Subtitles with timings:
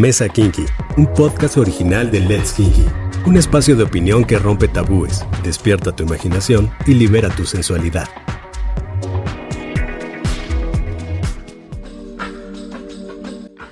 [0.00, 0.64] Mesa Kinky,
[0.96, 2.86] un podcast original de Let's Kinky.
[3.26, 8.08] Un espacio de opinión que rompe tabúes, despierta tu imaginación y libera tu sensualidad.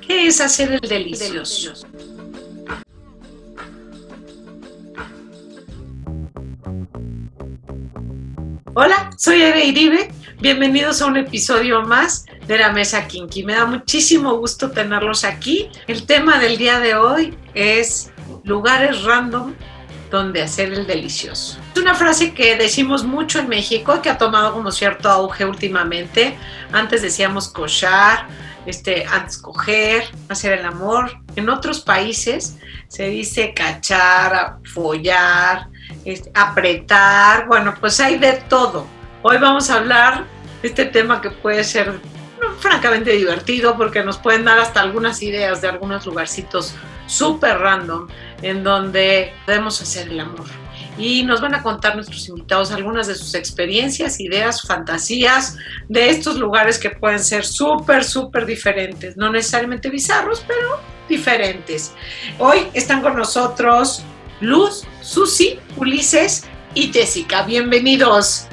[0.07, 1.73] ¿Qué es hacer el delicioso?
[8.75, 10.18] Hola, soy Eve Iribe.
[10.41, 13.43] Bienvenidos a un episodio más de la Mesa Kinky.
[13.43, 15.69] Me da muchísimo gusto tenerlos aquí.
[15.89, 18.13] El tema del día de hoy es
[18.45, 19.55] lugares random
[20.13, 21.59] donde hacer el delicioso.
[21.75, 26.37] Es una frase que decimos mucho en México, que ha tomado como cierto auge últimamente.
[26.71, 28.29] Antes decíamos cochar,
[28.65, 31.19] este, antes coger, hacer el amor.
[31.35, 35.67] En otros países se dice cachar, follar,
[36.05, 38.98] este, apretar, bueno, pues hay de todo.
[39.23, 40.27] Hoy vamos a hablar
[40.63, 41.99] de este tema que puede ser
[42.61, 46.73] francamente divertido porque nos pueden dar hasta algunas ideas de algunos lugarcitos
[47.09, 48.07] súper random
[48.43, 50.47] en donde podemos hacer el amor.
[50.97, 55.57] Y nos van a contar nuestros invitados algunas de sus experiencias, ideas, fantasías
[55.89, 59.17] de estos lugares que pueden ser súper, súper diferentes.
[59.17, 61.93] No necesariamente bizarros, pero diferentes.
[62.39, 64.03] Hoy están con nosotros
[64.41, 67.43] Luz, Susi, Ulises y Jessica.
[67.43, 68.49] Bienvenidos.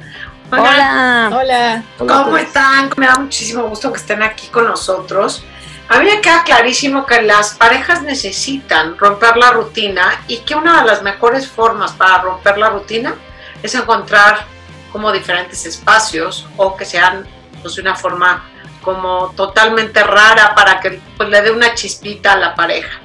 [0.50, 1.30] Hola.
[1.32, 1.82] Hola.
[1.98, 2.90] ¿Cómo están?
[2.96, 5.44] Me da muchísimo gusto que estén aquí con nosotros.
[5.88, 10.80] A mí me queda clarísimo que las parejas necesitan romper la rutina y que una
[10.80, 13.14] de las mejores formas para romper la rutina
[13.62, 14.46] es encontrar
[14.92, 17.26] como diferentes espacios o que sean
[17.62, 18.44] pues, de una forma
[18.82, 23.00] como totalmente rara para que pues, le dé una chispita a la pareja.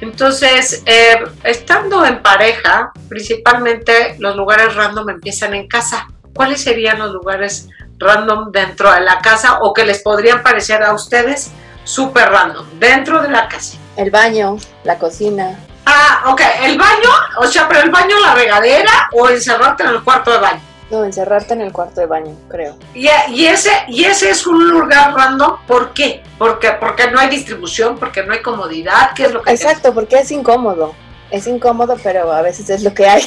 [0.00, 6.08] Entonces, eh, estando en pareja, principalmente los lugares random empiezan en casa.
[6.34, 10.92] ¿Cuáles serían los lugares random dentro de la casa o que les podrían parecer a
[10.92, 11.50] ustedes
[11.84, 13.78] súper random dentro de la casa?
[13.96, 15.58] El baño, la cocina.
[15.86, 20.02] Ah, ok, el baño, o sea, pero el baño, la regadera o encerrarte en el
[20.02, 20.60] cuarto de baño.
[20.90, 22.76] No, encerrarte en el cuarto de baño, creo.
[22.94, 26.22] Y, y, ese, y ese es un lugar random, ¿por qué?
[26.36, 30.18] Porque, porque no hay distribución, porque no hay comodidad, ¿qué es lo que Exacto, porque
[30.18, 30.94] es incómodo.
[31.30, 33.22] Es incómodo, pero a veces es lo que hay.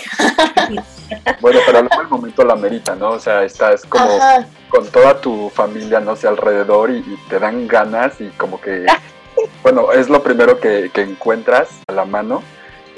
[1.41, 3.11] bueno, pero luego el momento la merita, ¿no?
[3.11, 4.45] O sea, estás como Ajá.
[4.69, 8.85] con toda tu familia, no sé, alrededor y, y, te dan ganas y como que,
[9.61, 12.41] bueno, es lo primero que, que encuentras a la mano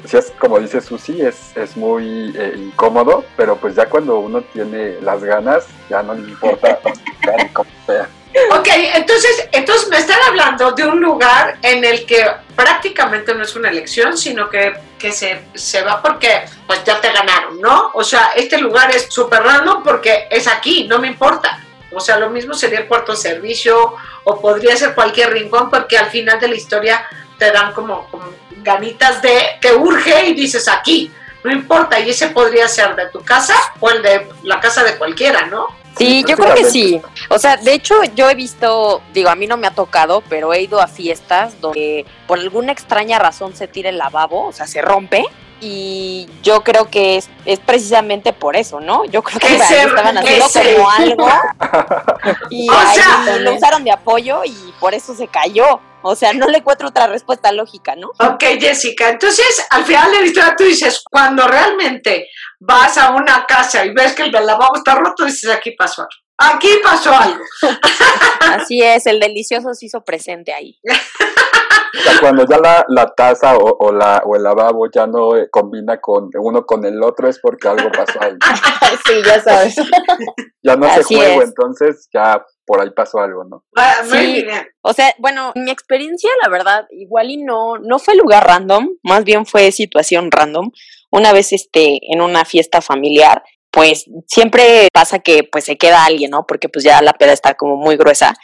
[0.06, 4.42] si es como dice Susi, es, es muy eh, incómodo, pero pues ya cuando uno
[4.42, 6.78] tiene las ganas, ya no le importa
[7.42, 8.08] ni cómo sea.
[8.50, 12.24] Ok, entonces, entonces me están hablando de un lugar en el que
[12.54, 17.12] prácticamente no es una elección, sino que, que se, se va porque pues ya te
[17.12, 17.90] ganaron, ¿no?
[17.94, 21.62] O sea, este lugar es súper random porque es aquí, no me importa.
[21.92, 26.10] O sea, lo mismo sería el cuarto servicio o podría ser cualquier rincón porque al
[26.10, 27.06] final de la historia
[27.38, 28.32] te dan como, como
[28.62, 31.10] ganitas de que urge y dices aquí,
[31.42, 34.96] no importa, y ese podría ser de tu casa o el de la casa de
[34.96, 35.68] cualquiera, ¿no?
[35.96, 37.00] Sí, yo creo que sí.
[37.30, 40.52] O sea, de hecho yo he visto, digo, a mí no me ha tocado, pero
[40.52, 44.66] he ido a fiestas donde por alguna extraña razón se tira el lavabo, o sea,
[44.66, 45.24] se rompe.
[45.60, 49.04] Y yo creo que es, es precisamente por eso, ¿no?
[49.06, 51.28] Yo creo que estaban haciendo como algo
[52.50, 55.80] y ahí sea, lo usaron de apoyo y por eso se cayó.
[56.02, 58.08] O sea, no le encuentro otra respuesta lógica, ¿no?
[58.20, 59.08] Ok, Jessica.
[59.08, 62.28] Entonces, al final de la historia tú dices, cuando realmente
[62.60, 66.12] vas a una casa y ves que el lavabo está roto, dices, aquí pasó algo.
[66.38, 67.42] Aquí pasó algo.
[68.40, 70.78] Así es, el delicioso se hizo presente ahí.
[71.98, 75.36] O sea, cuando ya la, la taza o, o, la, o el lavabo ya no
[75.36, 78.34] eh, combina con uno con el otro es porque algo pasó ahí.
[79.06, 79.76] sí, ya sabes.
[80.62, 81.48] ya no Así se juego, es.
[81.48, 83.64] entonces ya por ahí pasó algo, ¿no?
[83.76, 84.44] Ah, Sí.
[84.82, 89.24] O sea, bueno, mi experiencia, la verdad, igual y no, no fue lugar random, más
[89.24, 90.70] bien fue situación random.
[91.10, 96.30] Una vez, este, en una fiesta familiar, pues siempre pasa que pues se queda alguien,
[96.30, 96.46] ¿no?
[96.46, 98.34] Porque pues ya la peda está como muy gruesa.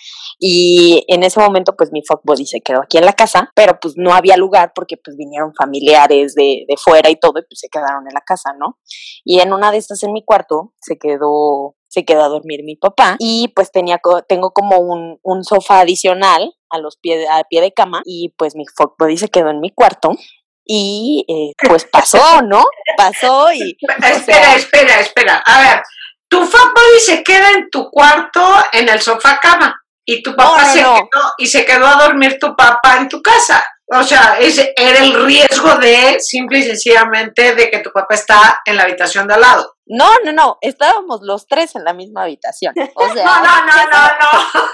[0.45, 3.79] Y en ese momento, pues mi fuck body se quedó aquí en la casa, pero
[3.81, 7.61] pues no había lugar porque pues vinieron familiares de, de fuera y todo, y pues
[7.61, 8.77] se quedaron en la casa, ¿no?
[9.25, 12.75] Y en una de estas en mi cuarto se quedó, se quedó a dormir mi
[12.75, 17.61] papá y pues tenía, tengo como un, un sofá adicional a los pies, a pie
[17.61, 20.11] de cama y pues mi fuck body se quedó en mi cuarto
[20.65, 22.65] y eh, pues pasó, ¿no?
[22.97, 23.77] Pasó y
[24.11, 25.43] Espera, sea, espera, espera.
[25.47, 25.83] A ver,
[26.27, 28.41] tu fuckboy se queda en tu cuarto
[28.73, 30.95] en el sofá cama y tu papá se no.
[30.95, 33.65] quedó y se quedó a dormir tu papá en tu casa.
[33.95, 38.61] O sea, ese era el riesgo de simple y sencillamente de que tu papá está
[38.65, 39.77] en la habitación de al lado.
[39.87, 42.73] no, no, no, estábamos los tres en la misma habitación.
[42.95, 44.71] O sea, No, no, no, no, no.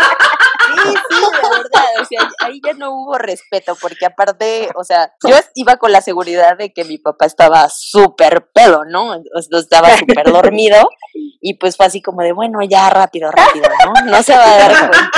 [0.75, 1.89] Sí, sí, de verdad.
[2.01, 6.01] o sea, ahí ya no hubo respeto, porque aparte, o sea, yo iba con la
[6.01, 9.15] seguridad de que mi papá estaba súper pedo, ¿no?
[9.35, 10.89] estaba súper dormido,
[11.41, 14.11] y pues fue así como de, bueno, ya rápido, rápido, ¿no?
[14.11, 15.11] No se va a dar cuenta.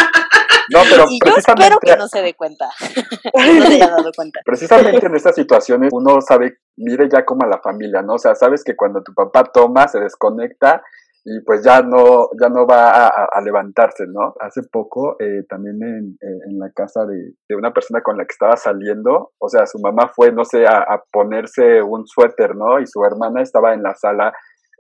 [0.71, 2.71] No, pero y yo espero que no se dé cuenta.
[3.35, 4.41] no se haya dado cuenta.
[4.45, 8.15] Precisamente en estas situaciones uno sabe, mire ya como a la familia, ¿no?
[8.15, 10.83] O sea, sabes que cuando tu papá toma, se desconecta
[11.25, 14.35] y pues ya no, ya no va a, levantarse, ¿no?
[14.41, 18.33] Hace poco, eh, también en, en, la casa de, de, una persona con la que
[18.33, 22.81] estaba saliendo, o sea, su mamá fue, no sé, a, a ponerse un suéter, ¿no?
[22.81, 24.33] Y su hermana estaba en la sala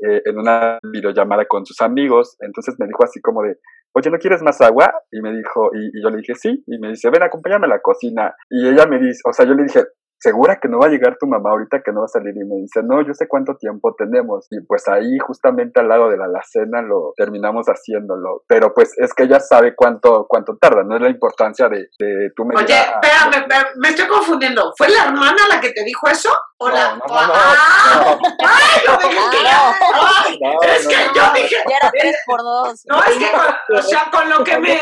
[0.02, 3.58] eh, en una videollamada con sus amigos, entonces me dijo así como de,
[3.93, 4.90] oye, ¿no quieres más agua?
[5.10, 7.70] Y me dijo, y, y, yo le dije, sí, y me dice, ven, acompáñame a
[7.70, 8.34] la cocina.
[8.48, 9.84] Y ella me dice, o sea, yo le dije,
[10.20, 12.34] ¿segura que no va a llegar tu mamá ahorita que no va a salir?
[12.37, 14.46] Y me dice, no, yo sé cuánto tiempo tenemos.
[14.50, 18.44] Y pues ahí, justamente al lado de la alacena, lo terminamos haciéndolo.
[18.46, 22.31] Pero pues es que ella sabe cuánto, cuánto tarda, no es la importancia de, de
[22.37, 23.46] tu Oye, espérame,
[23.76, 24.72] me estoy confundiendo.
[24.76, 26.31] ¿Fue la hermana la que te dijo eso?
[26.58, 26.90] ¿O no, la...
[26.90, 28.19] no, no, ¡Ah!
[28.40, 30.38] ¡Ay, lo dije que ¡Ay!
[30.76, 31.56] es que yo dije...
[31.67, 32.82] Ya era tres por dos.
[32.87, 34.78] No, es que, con, o sea, con lo que me...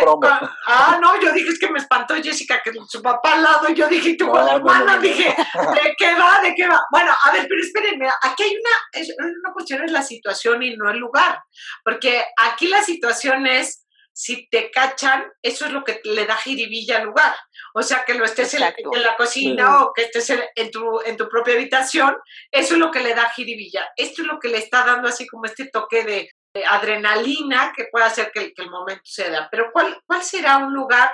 [0.66, 3.74] ah, no, yo dije, es que me espantó Jessica, que su papá al lado, y
[3.74, 6.40] yo dije, tú con la hermana, dije, ¿de qué va?
[6.42, 6.80] ¿De qué va?
[6.90, 10.76] Bueno, a ver, pero espérenme, aquí hay una, es, una cuestión es la situación y
[10.76, 11.40] no el lugar,
[11.84, 16.98] porque aquí la situación es, si te cachan, eso es lo que le da jiribilla
[16.98, 17.36] al lugar.
[17.72, 21.28] O sea, que lo estés en, la cocina o que estés en, tu, en tu
[21.28, 22.16] propia habitación,
[22.50, 23.88] eso es lo que le da jiribilla.
[23.96, 26.30] Esto es lo que le está dando así como este toque de,
[26.68, 29.48] adrenalina que puede hacer que, que, el momento se da.
[29.52, 31.12] Pero ¿cuál, ¿cuál será un lugar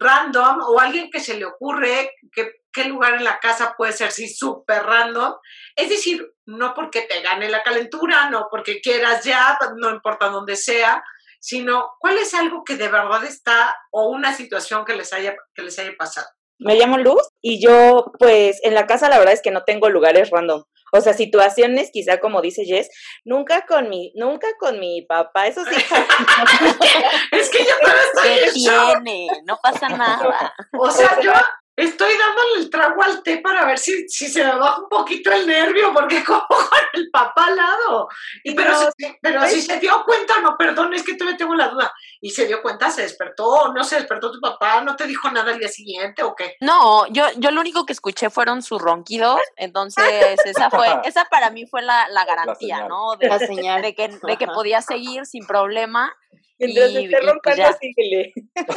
[0.00, 4.10] random o alguien que se le ocurre que qué lugar en la casa puede ser
[4.12, 5.34] si súper random.
[5.76, 10.56] Es decir, no porque te gane la calentura, no porque quieras ya, no importa dónde
[10.56, 11.02] sea,
[11.38, 15.62] sino cuál es algo que de verdad está o una situación que les haya, que
[15.62, 16.28] les haya pasado.
[16.60, 19.88] Me llamo Luz y yo pues en la casa la verdad es que no tengo
[19.88, 20.62] lugares random.
[20.92, 22.90] O sea, situaciones, quizá como dice Jess,
[23.24, 25.70] nunca con mi, nunca con mi papá, eso sí.
[27.32, 29.28] es que yo también estoy tiene?
[29.44, 30.52] No pasa nada.
[30.76, 31.32] O sea, yo
[31.76, 35.32] estoy dándole el trago al té para ver si, si se me baja un poquito
[35.32, 38.08] el nervio, porque como con el papá al lado.
[38.44, 41.68] Y pero, si, pero si se dio cuenta, no, perdón, es que todavía tengo la
[41.68, 41.92] duda.
[42.20, 45.52] Y se dio cuenta, se despertó, no se despertó tu papá, no te dijo nada
[45.52, 46.56] al día siguiente o qué.
[46.60, 50.04] No, yo, yo lo único que escuché fueron sus ronquidos, entonces
[50.44, 53.16] esa fue, esa para mí fue la, la garantía, ¿no?
[53.16, 53.82] De, la señal.
[53.82, 56.14] de que, de que podía seguir sin problema.
[56.58, 58.34] Mientras esté pues roncando, síguele.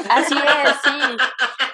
[0.10, 1.18] Así es, sí.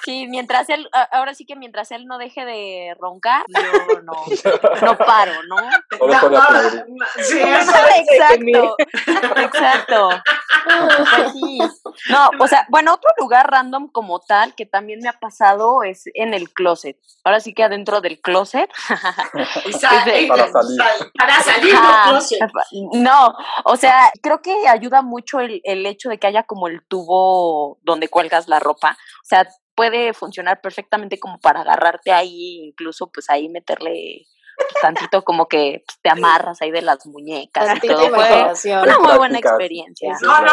[0.03, 4.13] Sí, mientras él, ahora sí que mientras él no deje de roncar, yo no,
[4.81, 5.57] no paro, ¿no?
[7.17, 8.75] sí, exacto,
[9.37, 10.09] exacto.
[11.15, 11.33] Pues
[12.09, 16.03] no, o sea, bueno, otro lugar random como tal que también me ha pasado es
[16.13, 16.97] en el closet.
[17.23, 18.69] Ahora sí que adentro del closet.
[18.87, 21.11] para salir.
[21.17, 22.39] Para salir del closet.
[22.93, 23.33] No,
[23.65, 27.79] o sea, creo que ayuda mucho el, el hecho de que haya como el tubo
[27.83, 28.97] donde cuelgas la ropa.
[29.23, 34.25] O sea, puede funcionar perfectamente como para agarrarte ahí, incluso pues ahí meterle
[34.81, 38.09] tantito como que pues, te amarras ahí de las muñecas y todo.
[38.09, 40.15] Fue una muy buena experiencia.
[40.21, 40.51] No, no,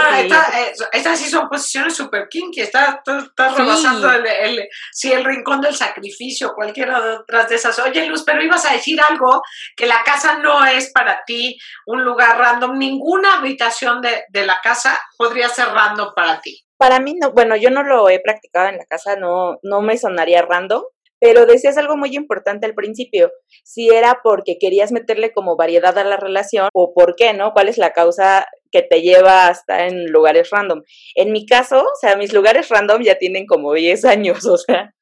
[0.93, 5.75] estas sí son posiciones super kinky, estás está rebasando el, el, sí, el rincón del
[5.75, 7.79] sacrificio, cualquiera de otras de esas.
[7.79, 9.43] Oye, Luz, pero ibas a decir algo,
[9.77, 14.61] que la casa no es para ti un lugar random, ninguna habitación de, de la
[14.63, 16.63] casa podría ser random para ti.
[16.79, 19.97] Para mí no, bueno, yo no lo he practicado en la casa, no, no me
[19.97, 20.83] sonaría random,
[21.21, 23.31] pero decías algo muy importante al principio,
[23.65, 27.53] si era porque querías meterle como variedad a la relación o por qué, ¿no?
[27.53, 30.83] ¿Cuál es la causa que te lleva a estar en lugares random?
[31.15, 34.93] En mi caso, o sea, mis lugares random ya tienen como 10 años, o sea,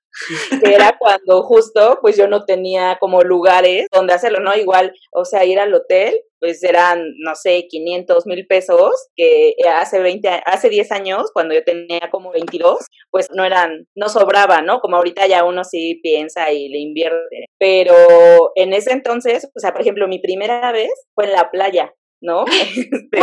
[0.63, 4.57] era cuando justo pues yo no tenía como lugares donde hacerlo, ¿no?
[4.57, 9.99] Igual, o sea, ir al hotel, pues eran, no sé, 500 mil pesos, que hace
[9.99, 14.81] 20, hace 10 años, cuando yo tenía como 22, pues no eran, no sobraba, ¿no?
[14.81, 17.47] Como ahorita ya uno sí piensa y le invierte.
[17.59, 17.95] Pero
[18.57, 21.95] en ese entonces, o sea, por ejemplo, mi primera vez fue en la playa.
[22.21, 22.45] ¿No?
[22.55, 23.21] Este,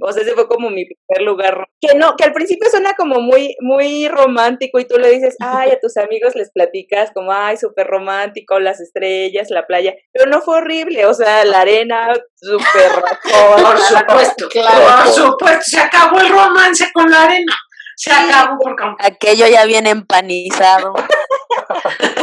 [0.00, 1.66] o sea, ese fue como mi primer lugar.
[1.80, 5.70] Que no, que al principio suena como muy, muy romántico y tú le dices, ay,
[5.70, 10.40] a tus amigos les platicas como, ay, súper romántico, las estrellas, la playa, pero no
[10.40, 12.90] fue horrible, o sea, la arena súper
[13.62, 15.04] Por supuesto, claro.
[15.04, 17.54] Por supuesto, se acabó el romance con la arena.
[17.96, 18.84] Se acabó porque...
[18.98, 20.94] Aquello ya viene empanizado.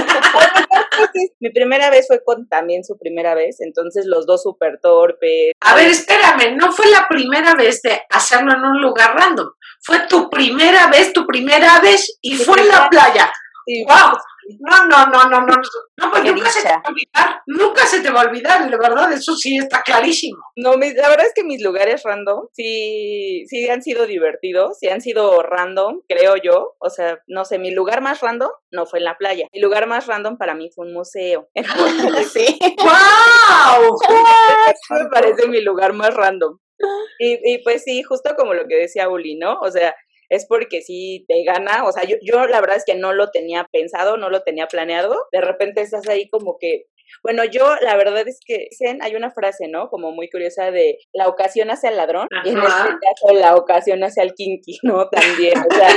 [1.40, 5.52] mi primera vez fue con también su primera vez, entonces los dos súper torpes.
[5.60, 9.50] A ver, espérame, no fue la primera vez de hacerlo en un lugar random,
[9.82, 13.32] fue tu primera vez, tu primera vez y fue en la playa.
[13.88, 14.18] ¡Wow!
[14.60, 18.02] No, no, no, no, no, no, pues nunca se te va a olvidar, nunca se
[18.02, 20.38] te va a olvidar, de verdad, eso sí está clarísimo.
[20.56, 25.02] No, la verdad es que mis lugares random sí, sí han sido divertidos, sí han
[25.02, 29.06] sido random, creo yo, o sea, no sé, mi lugar más random no fue en
[29.06, 31.50] la playa, mi lugar más random para mí fue un museo.
[32.34, 32.60] sí.
[32.78, 33.98] ¡Wow!
[34.90, 36.58] me parece mi lugar más random.
[37.18, 39.60] Y, y pues sí, justo como lo que decía Uli, ¿no?
[39.62, 39.96] O sea,
[40.34, 43.30] es porque si te gana, o sea, yo, yo la verdad es que no lo
[43.30, 46.86] tenía pensado, no lo tenía planeado, de repente estás ahí como que,
[47.22, 48.70] bueno, yo la verdad es que
[49.02, 49.90] hay una frase, ¿no?
[49.90, 54.04] Como muy curiosa de la ocasión hacia el ladrón y en este caso la ocasión
[54.04, 55.08] hacia el kinky, ¿no?
[55.10, 55.90] También, o sea,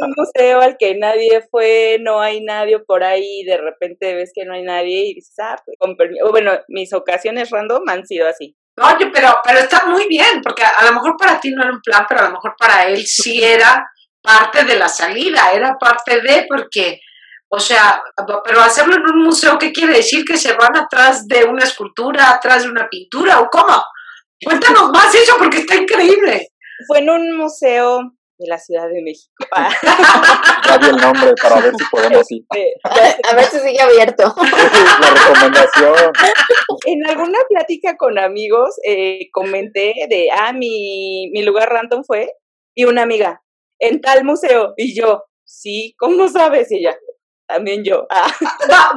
[0.00, 4.44] un museo al que nadie fue, no hay nadie por ahí, de repente ves que
[4.44, 6.30] no hay nadie y dices, ah, pues, con permiso.
[6.30, 8.56] Bueno, mis ocasiones random han sido así.
[8.78, 11.80] Oye, pero, pero está muy bien, porque a, lo mejor para ti no era un
[11.80, 13.90] plan, pero a lo mejor para él sí era
[14.20, 17.00] parte de la salida, era parte de, porque,
[17.48, 18.02] o sea,
[18.44, 20.24] pero hacerlo en un museo, ¿qué quiere decir?
[20.26, 23.82] Que se van atrás de una escultura, atrás de una pintura, o cómo?
[24.44, 26.48] Cuéntanos más eso, porque está increíble.
[26.86, 29.32] Fue en un museo de la Ciudad de México.
[30.66, 32.44] Ya el nombre para ver si podemos ir.
[32.50, 34.34] A ver si sigue abierto.
[35.00, 36.12] la recomendación.
[36.86, 42.32] En alguna plática con amigos eh, comenté de, ah, mi, mi lugar random fue,
[42.74, 43.42] y una amiga,
[43.78, 46.70] en tal museo, y yo, sí, ¿cómo sabes?
[46.72, 46.96] Y ella,
[47.46, 48.06] también yo.
[48.10, 48.32] Ah.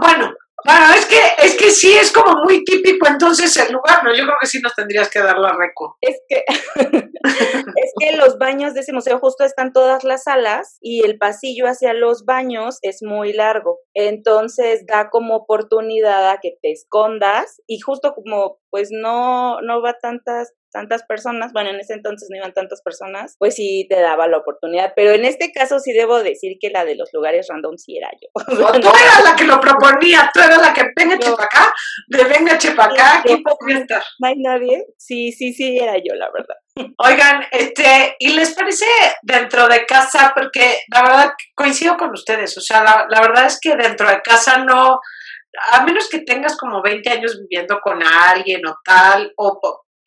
[0.01, 0.33] bueno,
[0.65, 4.15] bueno, es que, es que sí es como muy típico entonces el lugar, ¿no?
[4.15, 5.97] Yo creo que sí nos tendrías que dar la reco.
[6.01, 6.43] Es que,
[6.75, 11.65] es que los baños de ese museo justo están todas las salas y el pasillo
[11.65, 13.79] hacia los baños es muy largo.
[13.93, 19.97] Entonces da como oportunidad a que te escondas y justo como pues no, no va
[19.99, 24.27] tantas tantas personas, bueno, en ese entonces no iban tantas personas, pues sí te daba
[24.27, 24.93] la oportunidad.
[24.95, 28.09] Pero en este caso sí debo decir que la de los lugares random sí era
[28.21, 28.27] yo.
[28.81, 31.33] tú eras la que lo proponía, tú eras la que venga no.
[31.33, 31.73] acá,
[32.07, 34.03] de venga acá, aquí podría estar.
[34.19, 34.85] No hay nadie.
[34.97, 36.55] Sí, sí, sí, era yo, la verdad.
[36.97, 38.85] Oigan, este, ¿y les parece
[39.21, 40.31] dentro de casa?
[40.35, 44.21] Porque la verdad coincido con ustedes, o sea, la, la verdad es que dentro de
[44.21, 44.99] casa no,
[45.71, 49.59] a menos que tengas como 20 años viviendo con alguien o tal, o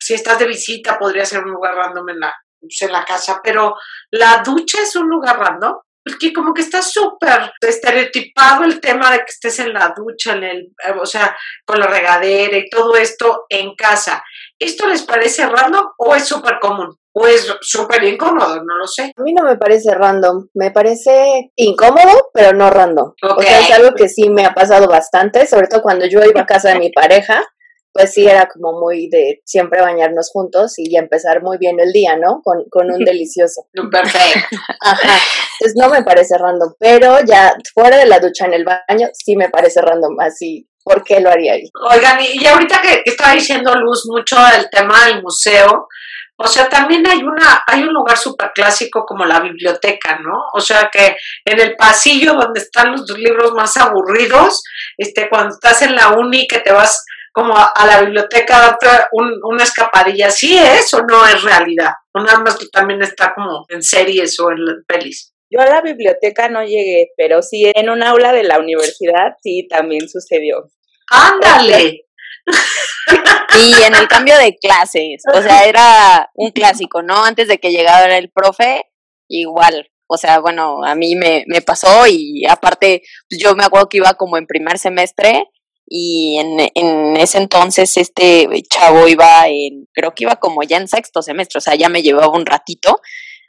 [0.03, 3.39] si estás de visita podría ser un lugar random en la, pues, en la casa,
[3.41, 3.75] pero
[4.11, 5.75] la ducha es un lugar random.
[6.05, 10.43] Porque como que está súper estereotipado el tema de que estés en la ducha, en
[10.43, 11.33] el, eh, o sea,
[11.65, 14.21] con la regadera y todo esto en casa.
[14.59, 16.93] ¿Esto les parece random o es súper común?
[17.13, 18.57] ¿O es súper incómodo?
[18.57, 19.13] No lo sé.
[19.15, 23.13] A mí no me parece random, me parece incómodo, pero no random.
[23.37, 26.41] O sea, es algo que sí me ha pasado bastante, sobre todo cuando yo iba
[26.41, 27.45] a casa de mi pareja
[27.93, 32.17] pues sí era como muy de siempre bañarnos juntos y empezar muy bien el día,
[32.17, 32.41] ¿no?
[32.43, 33.67] Con, con un delicioso.
[33.91, 34.57] Perfecto.
[34.81, 35.19] Ajá.
[35.59, 39.35] Entonces no me parece random, pero ya fuera de la ducha en el baño sí
[39.35, 41.69] me parece random, así, ¿por qué lo haría ahí?
[41.91, 45.87] Oigan, y ahorita que, estaba diciendo Luz mucho el tema del museo,
[46.35, 50.33] o sea, también hay una, hay un lugar súper clásico como la biblioteca, ¿no?
[50.53, 54.63] O sea que en el pasillo donde están los libros más aburridos,
[54.97, 59.39] este, cuando estás en la uni que te vas como a, la biblioteca darte un,
[59.43, 60.29] una escapadilla.
[60.29, 61.91] ¿Sí es o no es realidad?
[62.13, 65.33] O nada más que también está como en series o en pelis.
[65.49, 69.67] Yo a la biblioteca no llegué, pero sí en un aula de la universidad sí
[69.67, 70.69] también sucedió.
[71.09, 72.05] ¡Ándale!
[73.55, 77.23] Y en el cambio de clases, o sea, era un clásico, ¿no?
[77.23, 78.87] Antes de que llegara el profe,
[79.29, 79.91] igual.
[80.07, 83.97] O sea, bueno, a mí me, me pasó y aparte, pues yo me acuerdo que
[83.97, 85.47] iba como en primer semestre
[85.95, 90.87] y en, en, ese entonces este chavo iba en, creo que iba como ya en
[90.87, 92.99] sexto semestre, o sea, ya me llevaba un ratito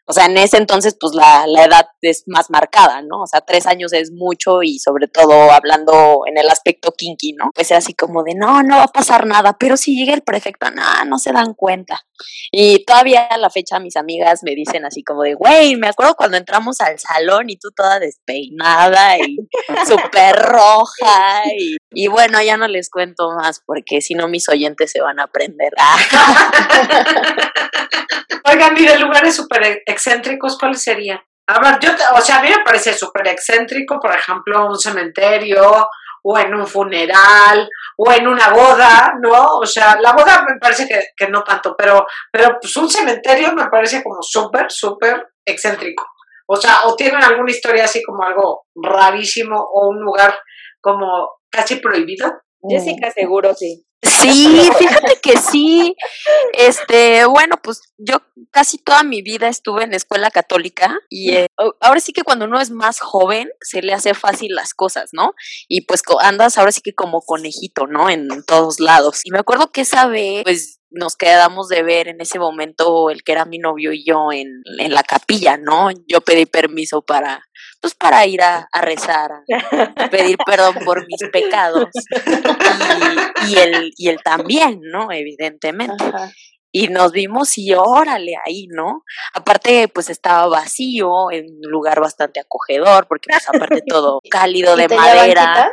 [0.06, 3.22] o sea, en ese entonces, pues la, la, edad es más marcada, ¿no?
[3.22, 7.50] O sea, tres años es mucho y sobre todo hablando en el aspecto kinky, ¿no?
[7.54, 10.22] Pues es así como de, no, no va a pasar nada, pero si llega el
[10.22, 12.00] prefecto, no, no se dan cuenta.
[12.50, 16.14] Y todavía a la fecha mis amigas me dicen así como de, güey, me acuerdo
[16.14, 19.36] cuando entramos al salón y tú toda despeinada y
[19.88, 21.42] súper roja.
[21.56, 25.20] Y, y, bueno, ya no les cuento más porque si no mis oyentes se van
[25.20, 25.72] a aprender.
[28.46, 31.20] Oigan, mire, lugares súper excéntricos, ¿cuáles serían?
[31.46, 35.88] A ver, yo, o sea, a mí me parece súper excéntrico, por ejemplo, un cementerio,
[36.26, 39.58] o en un funeral, o en una boda, ¿no?
[39.58, 43.52] O sea, la boda me parece que, que no tanto, pero, pero pues un cementerio
[43.52, 46.04] me parece como súper, súper excéntrico.
[46.46, 50.38] O sea, o tienen alguna historia así como algo rarísimo, o un lugar
[50.80, 52.32] como casi prohibido.
[52.68, 53.84] Jessica, seguro sí.
[54.04, 55.96] Sí, fíjate que sí.
[56.52, 58.18] Este, bueno, pues yo
[58.50, 61.46] casi toda mi vida estuve en escuela católica y eh,
[61.80, 65.34] ahora sí que cuando uno es más joven se le hace fácil las cosas, ¿no?
[65.68, 68.10] Y pues andas ahora sí que como conejito, ¿no?
[68.10, 69.20] En todos lados.
[69.24, 73.24] Y me acuerdo que esa vez, pues nos quedamos de ver en ese momento el
[73.24, 75.90] que era mi novio y yo en, en la capilla, ¿no?
[76.06, 77.44] Yo pedí permiso para,
[77.84, 81.90] pues para ir a, rezar, a pedir perdón por mis pecados.
[83.46, 85.12] Y, él, y él también, ¿no?
[85.12, 86.02] Evidentemente.
[86.72, 89.02] Y nos vimos y órale ahí, ¿no?
[89.34, 94.88] Aparte, pues estaba vacío, en un lugar bastante acogedor, porque pues aparte todo cálido de
[94.88, 95.70] madera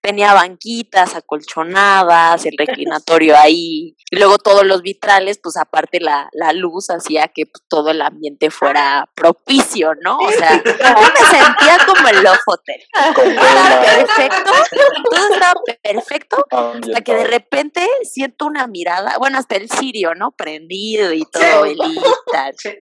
[0.00, 6.52] tenía banquitas acolchonadas, el reclinatorio ahí, y luego todos los vitrales, pues aparte la, la
[6.52, 10.18] luz hacía que pues, todo el ambiente fuera propicio, ¿no?
[10.18, 12.80] O sea, yo me sentía como el Love Hotel.
[12.94, 14.52] Estaba perfecto,
[15.10, 20.32] todo estaba perfecto, hasta que de repente siento una mirada, bueno, hasta el sirio, ¿no?
[20.32, 21.78] Prendido y todo, el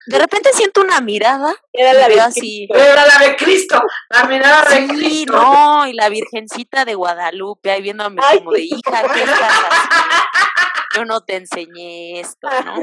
[0.07, 1.54] De repente siento una mirada.
[1.73, 2.66] Era la de así.
[2.71, 5.09] Era la de Cristo, la mirada de Cristo.
[5.09, 9.54] Sí, no, y la Virgencita de Guadalupe ahí viéndome como de hija, ¿qué estás
[10.97, 12.83] Yo no te enseñé esto, ¿no?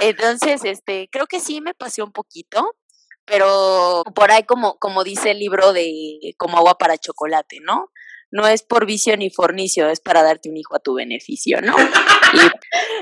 [0.00, 2.76] Entonces, este, creo que sí me pasé un poquito,
[3.24, 7.90] pero por ahí como, como dice el libro de como agua para chocolate, ¿no?
[8.30, 11.76] No es por vicio ni fornicio, es para darte un hijo a tu beneficio, ¿no?
[11.78, 12.38] Y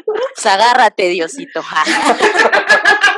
[0.06, 1.62] pues agárrate, Diosito.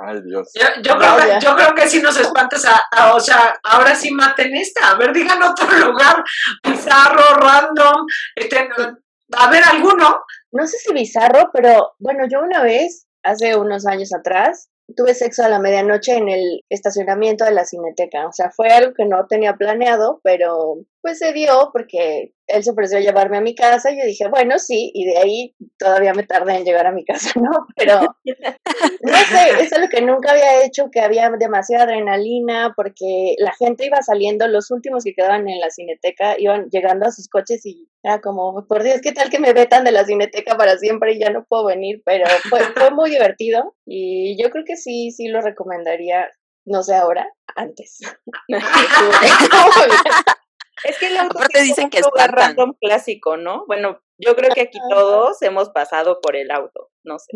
[0.00, 0.52] Ay, Dios.
[0.82, 2.64] Yo, creo, que, si nos espantas,
[3.12, 4.90] o sea, ahora sí maten esta.
[4.90, 6.22] A ver, digan otro lugar
[6.62, 8.06] bizarro, random.
[8.36, 8.68] Este,
[9.32, 10.20] a ver, alguno.
[10.52, 15.44] No sé si bizarro, pero bueno, yo una vez, hace unos años atrás, tuve sexo
[15.44, 18.26] a la medianoche en el estacionamiento de la cineteca.
[18.26, 22.70] O sea, fue algo que no tenía planeado, pero pues se dio porque él se
[22.72, 26.12] ofreció a llevarme a mi casa y yo dije, bueno, sí, y de ahí todavía
[26.14, 27.50] me tardé en llegar a mi casa, ¿no?
[27.76, 33.52] Pero no sé, es algo que nunca había hecho, que había demasiada adrenalina porque la
[33.54, 37.64] gente iba saliendo, los últimos que quedaban en la cineteca iban llegando a sus coches
[37.64, 41.12] y era como, por Dios, ¿qué tal que me vetan de la cineteca para siempre
[41.14, 42.02] y ya no puedo venir?
[42.04, 46.28] Pero fue, fue muy divertido y yo creo que sí, sí lo recomendaría,
[46.64, 48.00] no sé ahora, antes.
[50.84, 53.64] Es que el auto Aparte dicen que es un random clásico, ¿no?
[53.66, 57.30] Bueno, yo creo que aquí todos hemos pasado por el auto, no sé.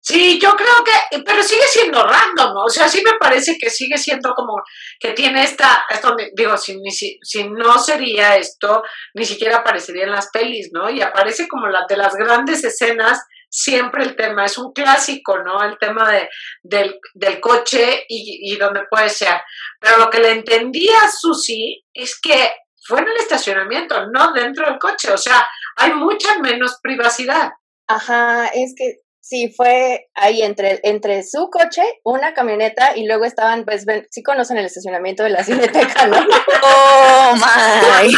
[0.00, 2.62] Sí, yo creo que, pero sigue siendo random, ¿no?
[2.66, 4.62] O sea, sí me parece que sigue siendo como
[5.00, 8.84] que tiene esta, esto, digo, si, si, si no sería esto,
[9.14, 10.88] ni siquiera aparecería en las pelis, ¿no?
[10.88, 15.60] Y aparece como la de las grandes escenas siempre el tema, es un clásico, ¿no?
[15.62, 16.28] El tema de,
[16.62, 19.40] del, del coche y, y donde puede ser.
[19.80, 22.52] Pero lo que le entendía a Susi es que
[22.86, 25.12] fue en el estacionamiento, no dentro del coche.
[25.12, 25.46] O sea,
[25.76, 27.50] hay mucha menos privacidad.
[27.88, 33.64] Ajá, es que sí, fue ahí entre, entre su coche, una camioneta y luego estaban,
[33.64, 36.16] pues, sí conocen el estacionamiento de la cineteca, ¿no?
[36.62, 38.12] ¡Oh, my!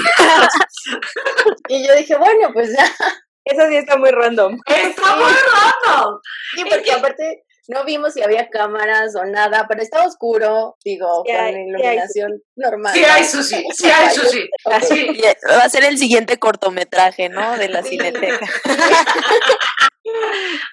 [1.68, 2.85] y yo dije, bueno, pues ya.
[3.44, 4.59] Eso sí está muy random.
[4.66, 6.20] Está muy random.
[6.54, 11.48] Sí, porque aparte no vimos si había cámaras o nada, pero estaba oscuro, digo, con
[11.48, 12.94] iluminación normal.
[12.94, 14.48] Sí hay Susi, sí hay Susi.
[14.64, 15.07] Así.
[15.50, 17.59] Va a ser el siguiente cortometraje, ¿no?
[17.59, 18.40] De la cineteca.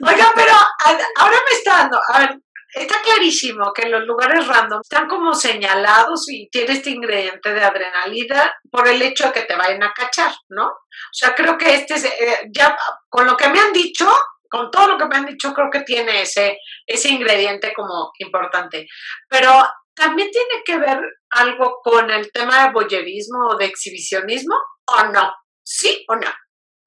[0.08, 0.54] Oiga, pero
[1.18, 2.40] ahora me está dando, a ver,
[2.74, 8.56] está clarísimo que los lugares random están como señalados y tiene este ingrediente de adrenalina
[8.72, 10.68] por el hecho de que te vayan a cachar, ¿no?
[10.68, 12.78] O sea, creo que este es, eh, ya
[13.10, 14.08] con lo que me han dicho,
[14.50, 18.88] con todo lo que me han dicho, creo que tiene ese, ese ingrediente como importante.
[19.30, 19.52] Pero
[19.96, 24.56] también tiene que ver algo con el tema de boyerismo o de exhibicionismo,
[24.86, 25.34] ¿o no?
[25.64, 26.32] ¿Sí o no?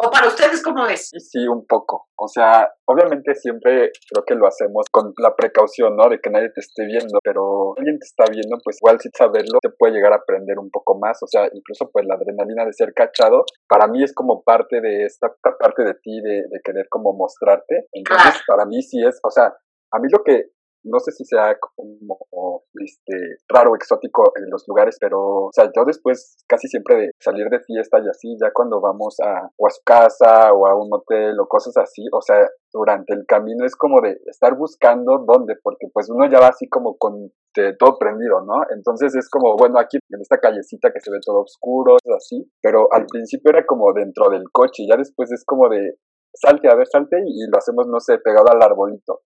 [0.00, 1.10] ¿O para ustedes cómo es?
[1.18, 2.06] Sí, un poco.
[2.16, 6.08] O sea, obviamente siempre creo que lo hacemos con la precaución, ¿no?
[6.08, 9.58] De que nadie te esté viendo, pero alguien te está viendo, pues igual sin saberlo
[9.60, 11.18] te puede llegar a aprender un poco más.
[11.22, 15.04] O sea, incluso pues la adrenalina de ser cachado, para mí es como parte de
[15.04, 17.86] esta, parte de ti, de, de querer como mostrarte.
[17.92, 19.52] Entonces, para mí sí es, o sea,
[19.90, 20.50] a mí lo que
[20.88, 25.84] no sé si sea como este, raro, exótico en los lugares, pero, o sea, yo
[25.84, 29.70] después casi siempre de salir de fiesta y así, ya cuando vamos a, o a
[29.70, 33.76] su casa o a un hotel o cosas así, o sea, durante el camino es
[33.76, 37.30] como de estar buscando dónde, porque pues uno ya va así como con
[37.78, 38.62] todo prendido, ¿no?
[38.70, 42.88] Entonces es como, bueno, aquí en esta callecita que se ve todo oscuro, así, pero
[42.92, 45.94] al principio era como dentro del coche, y ya después es como de,
[46.34, 49.22] salte, a ver, salte, y lo hacemos, no sé, pegado al arbolito.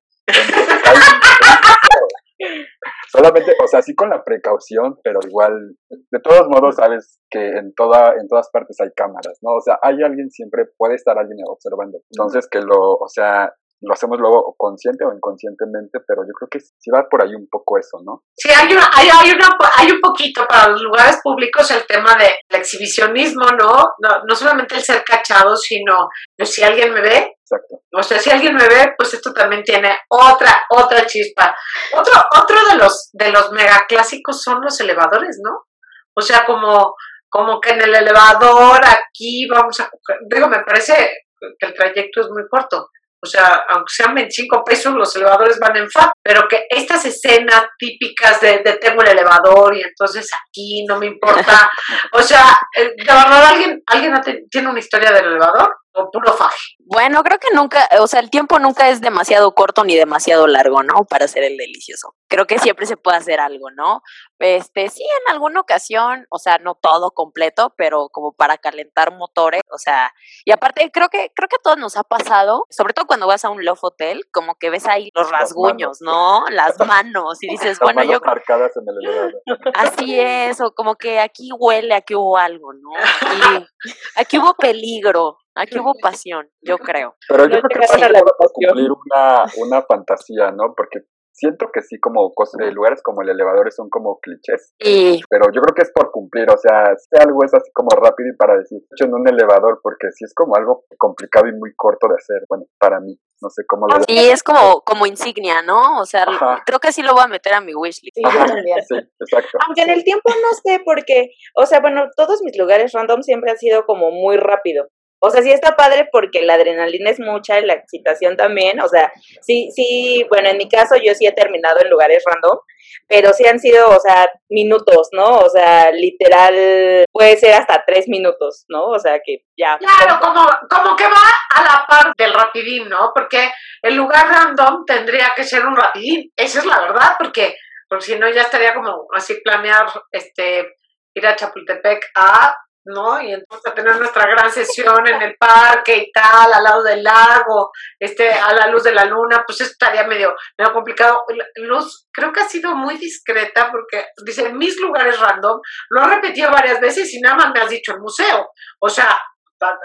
[3.11, 7.75] Solamente, o sea, sí con la precaución, pero igual, de todos modos, sabes que en
[7.75, 9.57] toda, en todas partes hay cámaras, ¿no?
[9.57, 11.99] O sea, hay alguien siempre, puede estar alguien observando.
[12.11, 13.53] Entonces, que lo, o sea,
[13.83, 17.49] lo hacemos luego consciente o inconscientemente, pero yo creo que sí va por ahí un
[17.51, 18.23] poco eso, ¿no?
[18.37, 22.61] Sí, hay, una, hay, una, hay un poquito para los lugares públicos el tema del
[22.61, 23.73] exhibicionismo, ¿no?
[23.99, 24.25] ¿no?
[24.27, 27.83] No solamente el ser cachado, sino pues, si alguien me ve, Exacto.
[27.93, 31.55] O sea, si alguien me ve, pues esto también tiene otra, otra chispa.
[31.93, 35.67] Otro, otro de los, de los megaclásicos son los elevadores, ¿no?
[36.15, 36.95] O sea, como,
[37.29, 39.91] como que en el elevador aquí vamos a
[40.29, 41.25] digo, me parece
[41.59, 42.89] que el trayecto es muy corto
[43.25, 47.67] o sea, aunque sean 25 pesos, los elevadores van en FAP, pero que estas escenas
[47.79, 51.71] típicas de, de tengo el elevador y entonces aquí no me importa,
[52.13, 54.15] o sea, eh, de verdad alguien, alguien
[54.51, 56.75] tiene una historia del elevador o puro faje.
[56.87, 60.83] Bueno, creo que nunca, o sea, el tiempo nunca es demasiado corto ni demasiado largo,
[60.83, 61.05] ¿no?
[61.09, 62.15] Para hacer el delicioso.
[62.29, 64.03] Creo que siempre se puede hacer algo, ¿no?
[64.39, 69.63] Este, sí, en alguna ocasión, o sea, no todo completo, pero como para calentar motores,
[69.73, 70.13] o sea,
[70.45, 73.45] y aparte creo que creo que a todos nos ha pasado, sobre todo cuando vas
[73.45, 76.45] a un Love Hotel, como que ves ahí los rasguños, ¿no?
[76.51, 79.35] Las manos y dices, bueno, yo marcadas en el.
[79.75, 82.91] Así es, o como que aquí huele, aquí hubo algo, ¿no?
[82.97, 83.67] Aquí,
[84.17, 85.39] aquí hubo peligro.
[85.55, 87.17] Aquí hubo pasión, yo creo.
[87.29, 90.75] Pero yo creo que es para cumplir una, una fantasía, ¿no?
[90.77, 91.01] Porque
[91.33, 94.75] siento que sí, como cosas de lugares como el elevador son como clichés.
[94.79, 98.31] Pero yo creo que es por cumplir, o sea, si algo es así como rápido
[98.33, 101.75] y para decir, hecho en un elevador, porque sí es como algo complicado y muy
[101.75, 105.63] corto de hacer, bueno, para mí, no sé cómo lo Sí, es como, como insignia,
[105.63, 106.01] ¿no?
[106.01, 106.27] O sea,
[106.65, 108.15] creo que sí lo voy a meter a mi wishlist.
[108.15, 108.83] Sí, yo también.
[108.87, 109.59] Sí, exacto.
[109.67, 113.51] Aunque en el tiempo no sé, porque, o sea, bueno, todos mis lugares random siempre
[113.51, 114.89] han sido como muy rápido.
[115.25, 118.81] O sea, sí está padre porque la adrenalina es mucha y la excitación también.
[118.81, 122.59] O sea, sí, sí, bueno, en mi caso yo sí he terminado en lugares random,
[123.07, 125.39] pero sí han sido, o sea, minutos, ¿no?
[125.39, 128.87] O sea, literal, puede ser hasta tres minutos, ¿no?
[128.87, 129.79] O sea, que ya.
[129.79, 133.13] Claro, como, como que va a la par del rapidín, ¿no?
[133.15, 133.49] Porque
[133.83, 136.33] el lugar random tendría que ser un rapidín.
[136.37, 137.55] Esa es la verdad, porque,
[137.89, 140.67] porque si no ya estaría como así planear, este,
[141.15, 143.21] ir a Chapultepec a ¿no?
[143.21, 147.71] Y entonces tener nuestra gran sesión en el parque y tal, al lado del lago,
[147.99, 151.25] este, a la luz de la luna, pues eso estaría medio, medio complicado.
[151.57, 156.51] Luz, creo que ha sido muy discreta porque dice, mis lugares random, lo he repetido
[156.51, 158.51] varias veces y nada más me has dicho el museo.
[158.81, 159.19] O sea,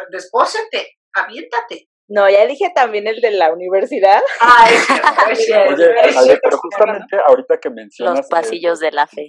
[0.10, 1.90] despósete, aviéntate.
[2.10, 4.22] No, ya dije también el de la universidad.
[5.30, 5.50] Es
[6.22, 8.20] Oye, pero justamente ahorita que mencionas...
[8.20, 9.28] Los pasillos de la fe.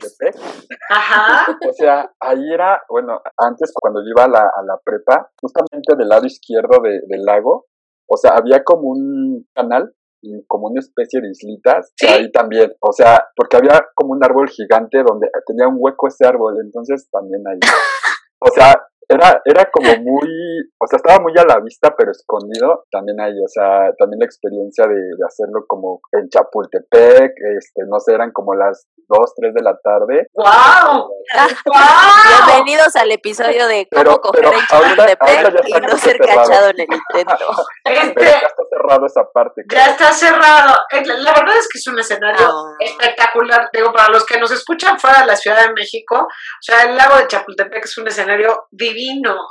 [0.88, 1.58] Ajá.
[1.68, 5.96] O sea, ahí era, bueno, antes cuando yo iba a la, a la prepa, justamente
[5.96, 7.66] del lado izquierdo de, del lago,
[8.08, 12.92] o sea, había como un canal y como una especie de islitas, ahí también, o
[12.92, 17.42] sea, porque había como un árbol gigante donde tenía un hueco ese árbol, entonces también
[17.46, 17.58] ahí.
[18.40, 18.72] O sea,
[19.08, 20.28] era, era como muy,
[20.78, 24.26] o sea, estaba muy a la vista, pero escondido también ahí, o sea, también la
[24.26, 29.54] experiencia de, de hacerlo como en Chapultepec, este, no sé, eran como las 2, 3
[29.54, 30.26] de la tarde.
[30.34, 31.08] ¡Wow!
[32.46, 37.46] Bienvenidos al episodio de cómo coger en Chapultepec y no ser cachado en el intento.
[37.84, 39.62] Este, ya está cerrado esa parte.
[39.72, 40.74] Ya está cerrado.
[40.92, 42.46] Eh, la verdad es que es un escenario
[42.80, 43.70] espectacular.
[43.72, 46.96] Digo, para los que nos escuchan fuera de la Ciudad de México, o sea, el
[46.96, 48.97] lago de Chapultepec es un escenario divino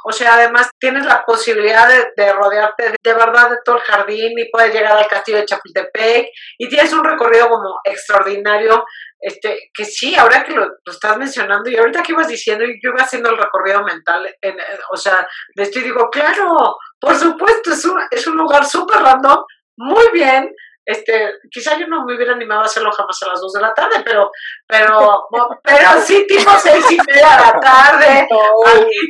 [0.04, 4.50] o sea, además tienes la posibilidad de, rodearte de, verdad de todo el jardín y
[4.50, 8.86] puedes llegar al castillo de Chapultepec y tienes un recorrido como extraordinario,
[9.20, 13.04] este, que sí, ahora que lo, estás mencionando y ahorita que ibas diciendo, yo iba
[13.04, 14.58] haciendo el recorrido mental, en,
[14.92, 19.00] o sea, de esto y digo, claro, por supuesto, es un, es un lugar súper
[19.02, 19.44] random,
[19.78, 20.52] muy bien,
[20.88, 23.74] este, quizá yo no me hubiera animado a hacerlo jamás a las 2 de la
[23.74, 24.32] tarde, pero,
[24.66, 25.28] pero,
[25.64, 28.28] pero sí, tipo seis y media de la tarde.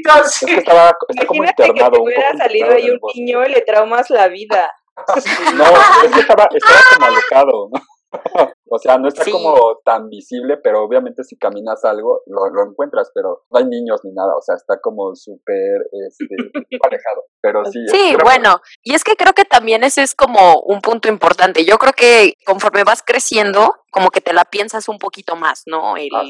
[0.08, 0.46] No, sí.
[0.46, 3.62] es que estaba, está como internado, que te hubiera salido ahí un niño y le
[3.62, 4.72] traumas la vida.
[5.54, 5.66] no,
[6.04, 7.82] es que estaba, estaba como alejado, ¿no?
[8.70, 13.12] o sea, no está como tan visible, pero obviamente si caminas algo lo, lo, encuentras,
[13.14, 16.36] pero no hay niños ni nada, o sea, está como súper este,
[16.84, 17.26] alejado.
[17.48, 17.80] Pero sí.
[17.88, 21.64] Sí, bueno, y es que creo que también ese es como un punto importante.
[21.64, 25.96] Yo creo que conforme vas creciendo, como que te la piensas un poquito más, ¿no?
[25.96, 26.24] El, ah,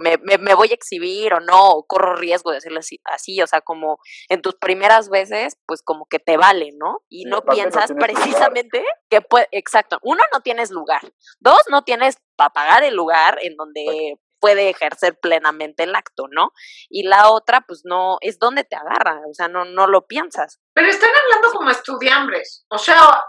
[0.00, 3.40] me, me, me, voy a exhibir o no, o corro riesgo de hacerlo así, así,
[3.40, 3.98] o sea, como
[4.28, 6.98] en tus primeras veces, pues como que te vale, ¿no?
[7.08, 11.02] Y no piensas precisamente que puede, exacto, uno, no tienes lugar,
[11.38, 16.52] dos, no tienes para pagar el lugar en donde puede ejercer plenamente el acto, ¿no?
[16.88, 20.60] Y la otra, pues no, es donde te agarra, o sea, no, no lo piensas.
[20.72, 23.24] Pero están hablando como estudiambres, o sea,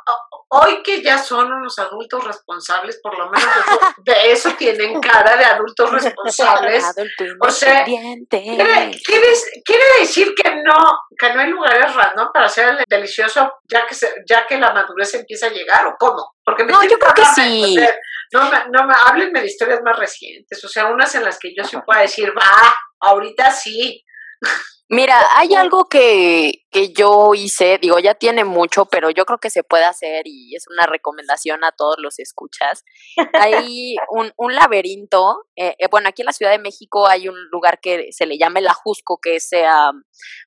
[0.49, 3.49] hoy que ya son unos adultos responsables, por lo menos
[4.05, 6.85] de eso, tienen cara de adultos responsables.
[7.41, 10.77] o sea, quiere, quiere, decir que no,
[11.17, 13.95] que no hay lugares random para hacer el delicioso ya que
[14.29, 16.36] ya que la madurez empieza a llegar o cómo?
[16.47, 17.75] Porque no, yo creo que sí.
[18.31, 21.53] no, me, no me, háblenme de historias más recientes, o sea, unas en las que
[21.53, 24.05] yo sí pueda decir, va, ahorita sí.
[24.87, 29.49] Mira, hay algo que, que yo hice, digo, ya tiene mucho, pero yo creo que
[29.49, 32.85] se puede hacer y es una recomendación a todos los escuchas.
[33.33, 37.49] Hay un, un laberinto, eh, eh, bueno, aquí en la Ciudad de México hay un
[37.51, 39.91] lugar que se le llama el Ajusco, que sea,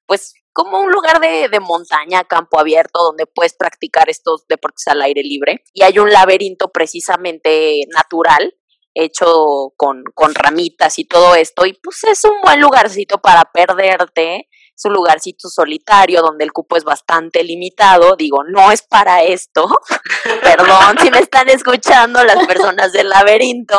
[0.06, 5.00] pues, como un lugar de, de, montaña, campo abierto, donde puedes practicar estos deportes al
[5.00, 5.64] aire libre.
[5.72, 8.54] Y hay un laberinto precisamente natural
[8.92, 11.64] hecho con, con ramitas y todo esto.
[11.64, 14.49] Y pues es un buen lugarcito para perderte
[14.80, 18.16] es un lugarcito solitario donde el cupo es bastante limitado.
[18.16, 19.68] Digo, no es para esto.
[20.42, 23.78] Perdón si me están escuchando las personas del laberinto,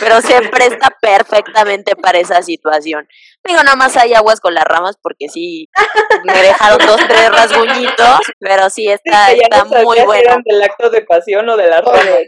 [0.00, 3.06] pero se presta perfectamente para esa situación.
[3.44, 5.68] Digo, nada más hay aguas con las ramas porque sí
[6.24, 10.36] me dejaron dos, tres rasguñitos, pero sí está, está muy bueno.
[10.44, 11.82] del acto de pasión o de la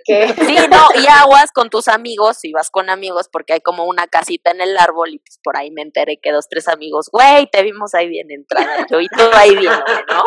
[0.07, 4.07] Sí, no, y aguas con tus amigos, si vas con amigos, porque hay como una
[4.07, 7.49] casita en el árbol y pues por ahí me enteré que dos, tres amigos, güey,
[7.51, 10.25] te vimos ahí bien entrada, yo y todo ahí bien, ¿no?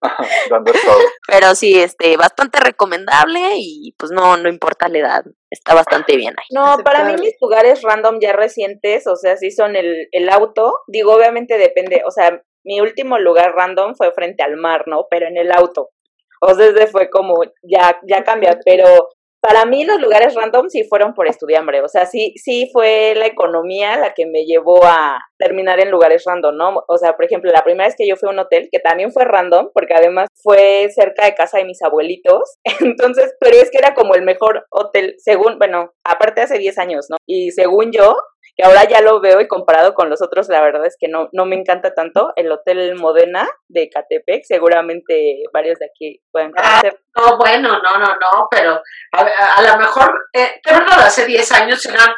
[1.26, 6.34] Pero sí, este, bastante recomendable y pues no, no importa la edad, está bastante bien
[6.38, 6.46] ahí.
[6.50, 10.80] No, para mí mis lugares random ya recientes, o sea, sí son el, el auto,
[10.86, 15.06] digo, obviamente depende, o sea, mi último lugar random fue frente al mar, ¿no?
[15.08, 15.90] Pero en el auto.
[16.40, 19.08] O sea, ese fue como, ya, ya cambia, pero
[19.40, 23.26] para mí los lugares random sí fueron por estudiambre, o sea, sí, sí fue la
[23.26, 26.84] economía la que me llevó a terminar en lugares random, ¿no?
[26.88, 29.12] O sea, por ejemplo, la primera vez que yo fui a un hotel, que también
[29.12, 33.78] fue random, porque además fue cerca de casa de mis abuelitos, entonces, pero es que
[33.78, 37.16] era como el mejor hotel, según, bueno, aparte hace 10 años, ¿no?
[37.26, 38.16] Y según yo,
[38.56, 41.28] que ahora ya lo veo y comparado con los otros, la verdad es que no,
[41.32, 42.32] no me encanta tanto.
[42.36, 47.00] El Hotel Modena de Catepec, seguramente varios de aquí pueden ah, conocer.
[47.16, 48.80] no, bueno, no, no, no, pero
[49.12, 52.16] a, lo mejor, eh, de verdad, hace 10 años era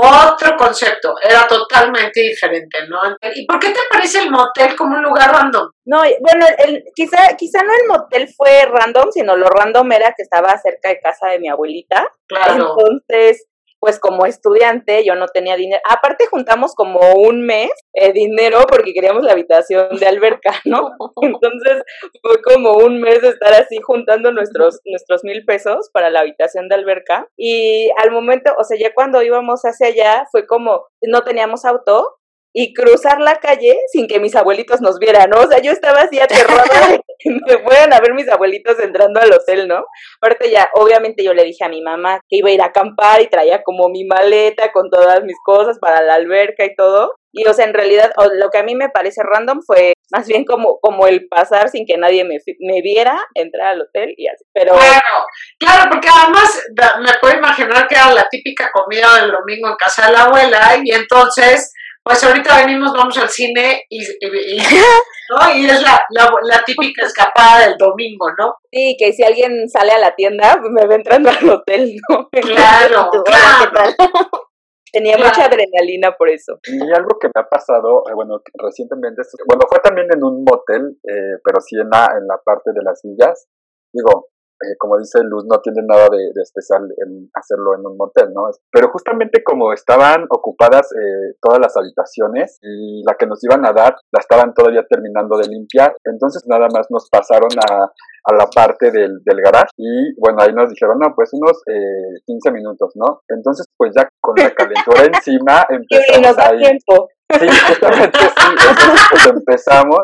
[0.00, 3.00] otro concepto, era totalmente diferente, ¿no?
[3.34, 5.70] ¿Y por qué te parece el motel como un lugar random?
[5.86, 10.22] No, bueno, el, quizá, quizá no el motel fue random, sino lo random era que
[10.22, 12.06] estaba cerca de casa de mi abuelita.
[12.28, 12.76] Claro.
[12.78, 13.48] Entonces,
[13.80, 15.80] pues como estudiante yo no tenía dinero.
[15.88, 20.90] Aparte juntamos como un mes eh, dinero porque queríamos la habitación de alberca, ¿no?
[21.22, 21.82] Entonces
[22.22, 26.68] fue como un mes de estar así juntando nuestros, nuestros mil pesos para la habitación
[26.68, 27.28] de alberca.
[27.36, 32.17] Y al momento, o sea, ya cuando íbamos hacia allá fue como, no teníamos auto,
[32.52, 35.40] y cruzar la calle sin que mis abuelitos nos vieran, ¿no?
[35.40, 39.20] O sea, yo estaba así aterrada de que me fueran a ver mis abuelitos entrando
[39.20, 39.84] al hotel, ¿no?
[40.20, 43.20] Aparte ya, obviamente yo le dije a mi mamá que iba a ir a acampar
[43.20, 47.14] y traía como mi maleta con todas mis cosas para la alberca y todo.
[47.30, 50.44] Y o sea, en realidad lo que a mí me parece random fue más bien
[50.44, 54.44] como, como el pasar sin que nadie me, me viera, entrar al hotel y así.
[54.54, 54.72] Pero...
[54.72, 55.26] Claro,
[55.58, 56.62] claro, porque además
[57.00, 60.78] me puedo imaginar que era la típica comida del domingo en casa de la abuela
[60.82, 61.72] y entonces
[62.08, 63.98] pues ahorita venimos, vamos al cine y,
[65.30, 65.54] ¿no?
[65.54, 68.54] y es la, la, típica escapada del domingo, ¿no?
[68.72, 72.30] Sí, que si alguien sale a la tienda, pues me va entrando al hotel, ¿no?
[72.40, 73.92] Claro, claro.
[74.90, 76.58] Tenía mucha adrenalina por eso.
[76.64, 80.96] Y algo que me ha pasado, eh, bueno, recientemente, bueno, fue también en un motel,
[81.04, 83.48] eh, pero sí en la, en la parte de las sillas.
[83.92, 84.28] Digo,
[84.60, 88.50] eh, como dice Luz, no tiene nada de, especial en hacerlo en un motel, ¿no?
[88.70, 93.72] Pero justamente como estaban ocupadas eh, todas las habitaciones y la que nos iban a
[93.72, 98.46] dar la estaban todavía terminando de limpiar, entonces nada más nos pasaron a, a la
[98.46, 102.92] parte del, del garage y bueno, ahí nos dijeron, no, pues unos eh, 15 minutos,
[102.96, 103.22] ¿no?
[103.28, 107.08] Entonces pues ya con la calentura encima empezamos y nos da tiempo.
[107.30, 109.98] Sí, justamente sí, entonces pues empezamos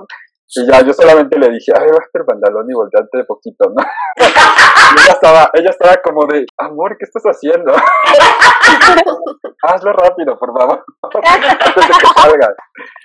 [0.57, 3.83] y ya, yo solamente le dije, ay, baja el pantalón y voltearte de poquito, ¿no?
[4.16, 7.72] y ella estaba, ella estaba como de, amor, ¿qué estás haciendo?
[9.62, 12.54] Hazlo rápido, por favor, antes de que salgas.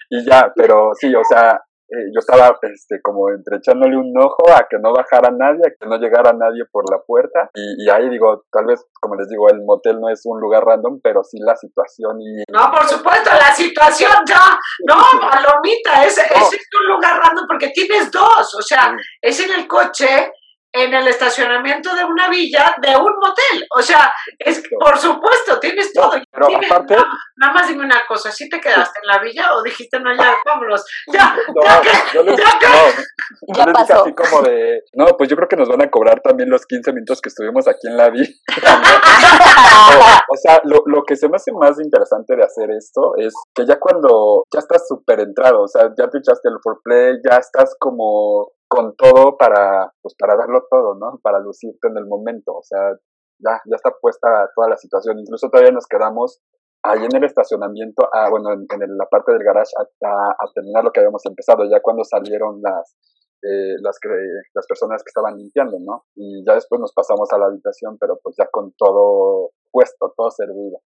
[0.09, 1.59] Y ya, pero sí, o sea,
[1.91, 5.89] eh, yo estaba este, como entrechándole un ojo a que no bajara nadie, a que
[5.89, 7.49] no llegara nadie por la puerta.
[7.53, 10.99] Y, ahí digo, tal vez, como les digo, el motel no es un lugar random,
[11.01, 12.43] pero sí la situación y...
[12.51, 18.11] No, por supuesto, la situación, ya, no, palomita, ese, es un lugar random porque tienes
[18.11, 20.31] dos, o sea, es en el coche
[20.71, 23.67] en el estacionamiento de una villa de un motel.
[23.75, 26.11] O sea, es por supuesto, tienes todo.
[26.31, 26.95] pero aparte...
[27.37, 30.35] Nada, más dime una cosa, ¿sí te quedaste en la villa o dijiste, no, ya,
[30.45, 31.81] vámonos, ya, ya,
[32.13, 34.01] yo les, ya, no, pasó.
[34.01, 36.91] así como de, no, pues yo creo que nos van a cobrar también los 15
[36.91, 38.29] minutos que estuvimos aquí en la villa.
[40.29, 43.65] o, sea, lo, lo que se me hace más interesante de hacer esto es que
[43.65, 47.75] ya cuando ya estás súper entrado, o sea, ya te echaste el foreplay, ya estás
[47.79, 51.19] como con todo para, pues para darlo todo, ¿no?
[51.21, 52.93] Para lucirte en el momento, o sea,
[53.39, 55.19] ya, ya está puesta toda la situación.
[55.19, 56.39] Incluso todavía nos quedamos
[56.83, 60.91] ahí en el estacionamiento, ah, bueno, en, la parte del garage a, a, terminar lo
[60.91, 62.95] que habíamos empezado, ya cuando salieron las,
[63.41, 64.09] eh, las, que,
[64.53, 66.05] las personas que estaban limpiando, ¿no?
[66.15, 70.29] Y ya después nos pasamos a la habitación, pero pues ya con todo puesto, todo
[70.31, 70.79] servido.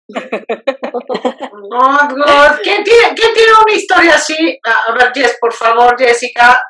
[1.70, 2.24] no, no.
[2.62, 4.58] ¿Quién tiene, ¿Quién tiene una historia así?
[4.64, 6.62] A ver, Jess, por favor, Jessica,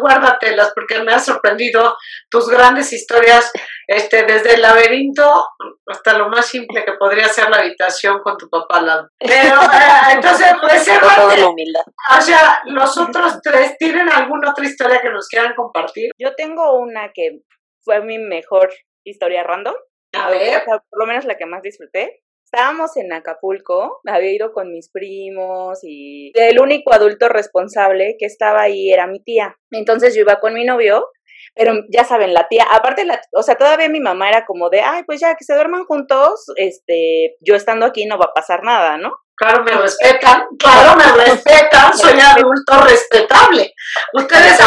[0.00, 1.96] guárdatelas porque me ha sorprendido
[2.30, 3.50] tus grandes historias,
[3.86, 5.46] este, desde el laberinto
[5.86, 9.08] hasta lo más simple que podría ser la habitación con tu papá al lado.
[9.18, 9.28] Pero,
[9.62, 11.00] eh, entonces, puede ser...
[11.02, 16.10] O sea, los otros tres, ¿tienen alguna otra historia que nos quieran compartir?
[16.18, 17.40] Yo tengo una que
[17.82, 18.70] fue mi mejor
[19.04, 19.74] historia random.
[20.12, 20.62] A ver.
[20.64, 22.22] por lo menos la que más disfruté.
[22.44, 28.62] Estábamos en Acapulco, había ido con mis primos y el único adulto responsable que estaba
[28.62, 29.58] ahí era mi tía.
[29.70, 31.10] Entonces yo iba con mi novio,
[31.54, 34.80] pero ya saben, la tía, aparte, la, o sea, todavía mi mamá era como de,
[34.80, 38.62] ay, pues ya que se duerman juntos, este, yo estando aquí no va a pasar
[38.62, 39.14] nada, ¿no?
[39.38, 43.72] Claro, me respetan, claro, me respetan, soy adulto respetable.
[44.14, 44.58] Ustedes,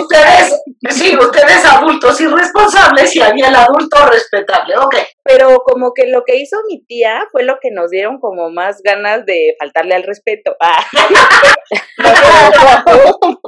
[0.00, 4.96] ustedes, sí, ustedes adultos irresponsables y había el adulto respetable, ok.
[5.22, 8.82] Pero como que lo que hizo mi tía fue lo que nos dieron como más
[8.82, 10.56] ganas de faltarle al respeto.
[10.60, 10.84] Ah.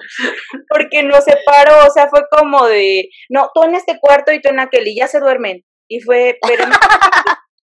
[0.69, 4.51] Porque nos separó, o sea, fue como de, no, tú en este cuarto y tú
[4.51, 5.65] en aquel y ya se duermen.
[5.89, 6.67] Y fue, pero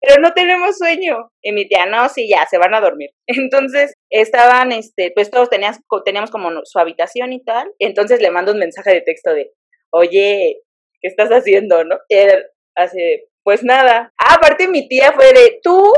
[0.01, 1.31] pero no tenemos sueño.
[1.41, 3.11] Y mi tía, no, sí, ya, se van a dormir.
[3.27, 7.71] Entonces, estaban, este, pues todos teníamos, teníamos como su habitación y tal.
[7.79, 9.51] Entonces le mando un mensaje de texto de,
[9.91, 10.61] oye,
[11.01, 11.97] ¿qué estás haciendo, no?
[12.09, 14.11] Y él hace, pues nada.
[14.17, 15.93] Ah, aparte mi tía fue de, tú,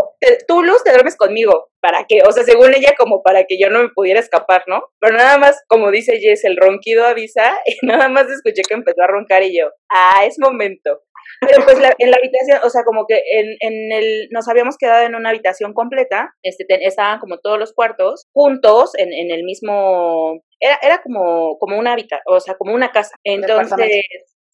[0.47, 1.69] tú, Luz, te duermes conmigo.
[1.81, 2.21] ¿Para qué?
[2.27, 4.83] O sea, según ella, como para que yo no me pudiera escapar, ¿no?
[4.99, 9.01] Pero nada más, como dice Jess, el ronquido avisa, y nada más escuché que empezó
[9.01, 11.01] a roncar y yo, ah, es momento.
[11.47, 15.05] Pero pues en la habitación, o sea, como que en, en el, nos habíamos quedado
[15.05, 20.41] en una habitación completa, este, estaban como todos los cuartos juntos en, en el mismo,
[20.59, 23.15] era, era como, como una habitación, o sea, como una casa.
[23.23, 24.03] Entonces,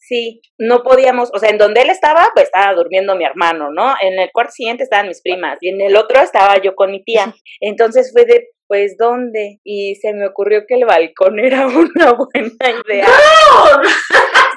[0.10, 3.93] sí, no podíamos, o sea, en donde él estaba, pues estaba durmiendo mi hermano, ¿no?
[4.02, 7.04] En el cuarto siguiente estaban mis primas y en el otro estaba yo con mi
[7.04, 7.34] tía.
[7.62, 9.60] Entonces fue de, pues, ¿dónde?
[9.63, 13.08] Y se me ocurrió que el balcón era una buena idea.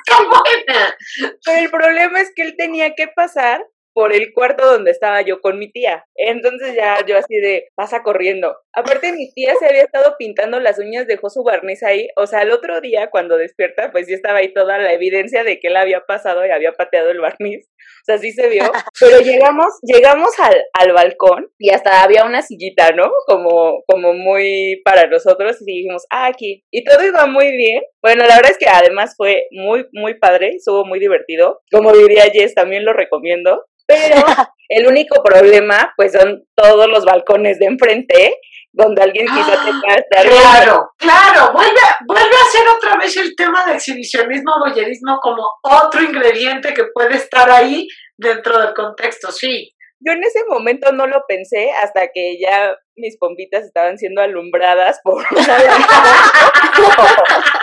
[1.44, 5.40] Pero el problema es que él tenía que pasar por el cuarto donde estaba yo
[5.40, 6.04] con mi tía.
[6.14, 8.56] Entonces ya yo así de, pasa corriendo.
[8.72, 12.08] Aparte mi tía se había estado pintando las uñas, dejó su barniz ahí.
[12.16, 15.60] O sea, el otro día cuando despierta, pues ya estaba ahí toda la evidencia de
[15.60, 17.66] que él había pasado y había pateado el barniz.
[17.66, 18.62] O sea, sí se vio.
[19.00, 23.10] Pero llegamos, llegamos al, al balcón y hasta había una sillita, ¿no?
[23.26, 26.64] Como, como muy para nosotros y dijimos, ah, aquí.
[26.70, 27.82] Y todo iba muy bien.
[28.02, 31.62] Bueno, la verdad es que además fue muy, muy padre, estuvo muy divertido.
[31.70, 33.64] Como diría Jess, también lo recomiendo.
[33.86, 34.16] Pero
[34.68, 38.36] el único problema, pues son todos los balcones de enfrente,
[38.72, 40.26] donde alguien quizá ah, tenga estar.
[40.26, 46.02] Claro, claro, vuelve, vuelve a ser otra vez el tema de exhibicionismo, boyerismo como otro
[46.02, 47.86] ingrediente que puede estar ahí
[48.16, 49.74] dentro del contexto, sí.
[50.04, 54.98] Yo en ese momento no lo pensé hasta que ya mis pompitas estaban siendo alumbradas
[55.04, 55.24] por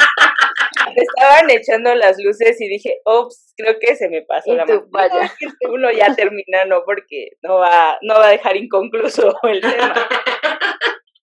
[1.20, 5.16] estaban echando las luces y dije, ops, creo que se me pasó la mano.
[5.70, 10.08] Uno ya termina, no, porque no va, no va a dejar inconcluso el tema.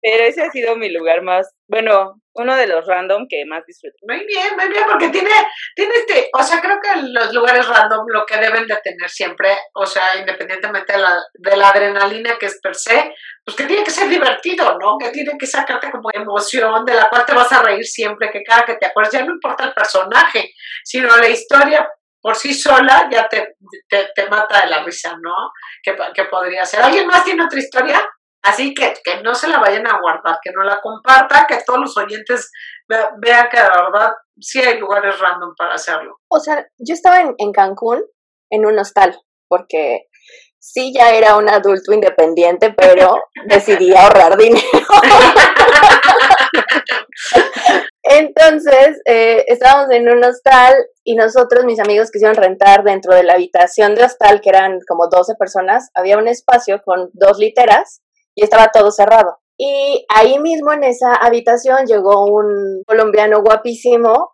[0.02, 3.96] Pero ese ha sido mi lugar más, bueno, uno de los random que más disfruto.
[4.08, 5.30] Muy bien, muy bien, porque tiene,
[5.76, 9.56] tiene este, o sea, creo que los lugares random lo que deben de tener siempre,
[9.74, 13.84] o sea, independientemente de la, de la adrenalina que es per se, pues que tiene
[13.84, 14.96] que ser divertido, ¿no?
[14.98, 18.42] Que tiene que sacarte como emoción, de la cual te vas a reír siempre, que
[18.42, 21.88] cada que te acuerdas, ya no importa el personaje, sino la historia
[22.20, 23.56] por sí sola ya te,
[23.88, 25.50] te, mata de la risa, ¿no?
[25.82, 26.82] Que, que podría ser.
[26.82, 28.00] ¿Alguien más tiene otra historia?
[28.42, 31.78] Así que, que no se la vayan a guardar, que no la compartan, que todos
[31.78, 32.50] los oyentes
[32.88, 36.18] vean que de verdad sí hay lugares random para hacerlo.
[36.28, 38.02] O sea, yo estaba en, en Cancún
[38.50, 39.16] en un hostal,
[39.48, 40.08] porque
[40.58, 43.14] sí ya era un adulto independiente, pero
[43.46, 44.62] decidí ahorrar dinero.
[48.04, 50.74] Entonces, eh, estábamos en un hostal
[51.04, 55.08] y nosotros, mis amigos, quisieron rentar dentro de la habitación de hostal, que eran como
[55.08, 58.01] 12 personas, había un espacio con dos literas
[58.34, 59.38] y estaba todo cerrado.
[59.58, 64.32] Y ahí mismo en esa habitación llegó un colombiano guapísimo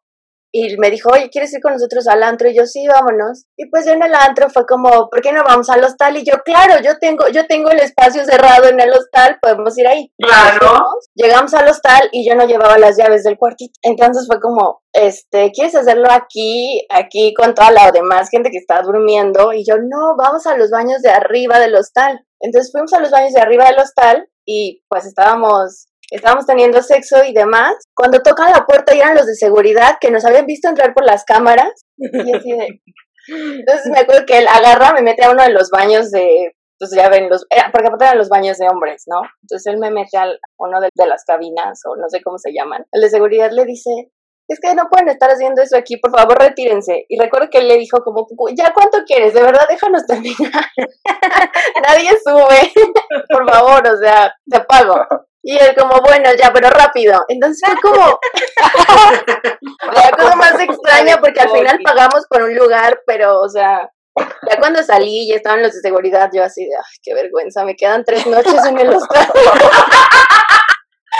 [0.50, 2.48] y me dijo, oye, ¿quieres ir con nosotros al antro?
[2.48, 3.44] Y yo, sí, vámonos.
[3.56, 6.16] Y pues yo en el antro fue como, ¿por qué no vamos al hostal?
[6.16, 9.86] Y yo, claro, yo tengo, yo tengo el espacio cerrado en el hostal, podemos ir
[9.86, 10.10] ahí.
[10.18, 10.80] Claro.
[11.14, 13.78] Llegamos al hostal y yo no llevaba las llaves del cuartito.
[13.82, 18.80] Entonces fue como, este, ¿quieres hacerlo aquí, aquí con toda la demás gente que está
[18.80, 19.52] durmiendo?
[19.52, 22.24] Y yo, no, vamos a los baños de arriba del hostal.
[22.40, 27.22] Entonces fuimos a los baños de arriba del hostal y pues estábamos estábamos teniendo sexo
[27.24, 30.68] y demás, cuando tocan la puerta y eran los de seguridad que nos habían visto
[30.68, 32.80] entrar por las cámaras, y así de...
[33.30, 36.92] Entonces me acuerdo que él agarra, me mete a uno de los baños de, pues
[36.92, 39.20] ya ven, los, eh, porque aparte eran los baños de hombres, ¿no?
[39.42, 42.52] Entonces él me mete a uno de, de las cabinas, o no sé cómo se
[42.54, 42.86] llaman.
[42.90, 43.90] El de seguridad le dice,
[44.48, 47.04] es que no pueden estar haciendo eso aquí, por favor retírense.
[47.08, 48.26] Y recuerdo que él le dijo como,
[48.56, 50.64] ya cuánto quieres, de verdad déjanos terminar.
[51.86, 52.72] Nadie sube,
[53.30, 54.96] por favor, o sea, te pago.
[55.42, 57.24] Y él como, bueno, ya, pero rápido.
[57.28, 58.18] Entonces fue como
[59.92, 64.58] la cosa más extraña porque al final pagamos por un lugar, pero, o sea, ya
[64.58, 68.02] cuando salí y estaban los de seguridad, yo así de, ay, qué vergüenza, me quedan
[68.04, 69.28] tres noches en el hostal.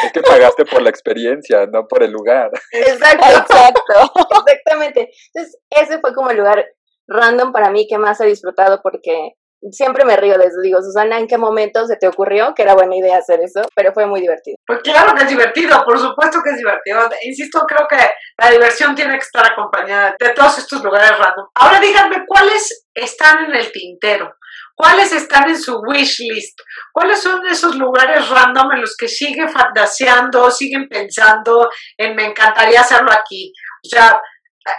[0.05, 2.51] Es que pagaste por la experiencia, no por el lugar.
[2.73, 4.13] Exacto, exacto.
[4.47, 5.11] Exactamente.
[5.35, 6.65] Entonces, ese fue como el lugar
[7.09, 9.33] random para mí que más he disfrutado porque
[9.71, 10.61] siempre me río de eso.
[10.63, 13.63] Digo, Susana, ¿en qué momento se te ocurrió que era buena idea hacer eso?
[13.75, 14.57] Pero fue muy divertido.
[14.67, 17.01] Pues claro que es divertido, por supuesto que es divertido.
[17.23, 17.97] Insisto, creo que
[18.39, 21.47] la diversión tiene que estar acompañada de todos estos lugares random.
[21.55, 24.33] Ahora díganme, ¿cuáles están en el tintero?
[24.79, 26.61] ¿Cuáles están en su wish list?
[26.93, 32.81] ¿Cuáles son esos lugares random en los que siguen fantaseando, siguen pensando en me encantaría
[32.81, 33.53] hacerlo aquí?
[33.85, 34.21] O sea,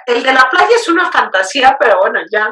[0.05, 2.49] el de la playa es una fantasía, pero bueno, ya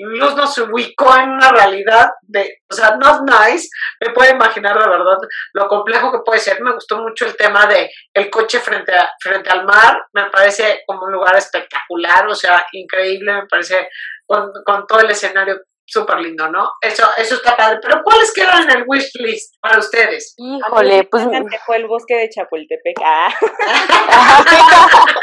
[0.00, 4.86] Luz nos ubicó en una realidad de, o sea, not nice, me puedo imaginar de
[4.86, 5.16] verdad
[5.54, 6.60] lo complejo que puede ser.
[6.60, 10.82] Me gustó mucho el tema de el coche frente, a, frente al mar, me parece
[10.86, 13.88] como un lugar espectacular, o sea, increíble, me parece
[14.26, 16.70] con, con todo el escenario súper lindo, ¿no?
[16.80, 17.78] Eso, eso está padre.
[17.82, 20.34] Pero ¿cuáles quedan en el wish list para ustedes?
[20.36, 21.26] Híjole, pues
[21.66, 22.96] fue el bosque de Chapultepec.
[23.04, 23.32] Ah.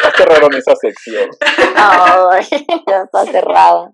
[0.03, 1.29] ya cerraron esa sección.
[1.75, 2.47] Ay,
[2.87, 3.91] ya está cerrada.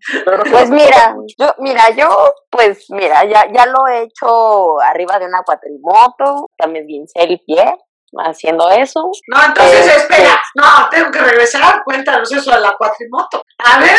[0.49, 2.07] Pues mira, yo, mira, yo,
[2.49, 7.76] pues mira, ya, ya lo he hecho arriba de una cuatrimoto, también bien el pie
[8.18, 9.09] haciendo eso.
[9.28, 13.41] No, entonces este, espera, no, tengo que regresar, cuéntanos eso de la cuatrimoto.
[13.63, 13.95] A ver,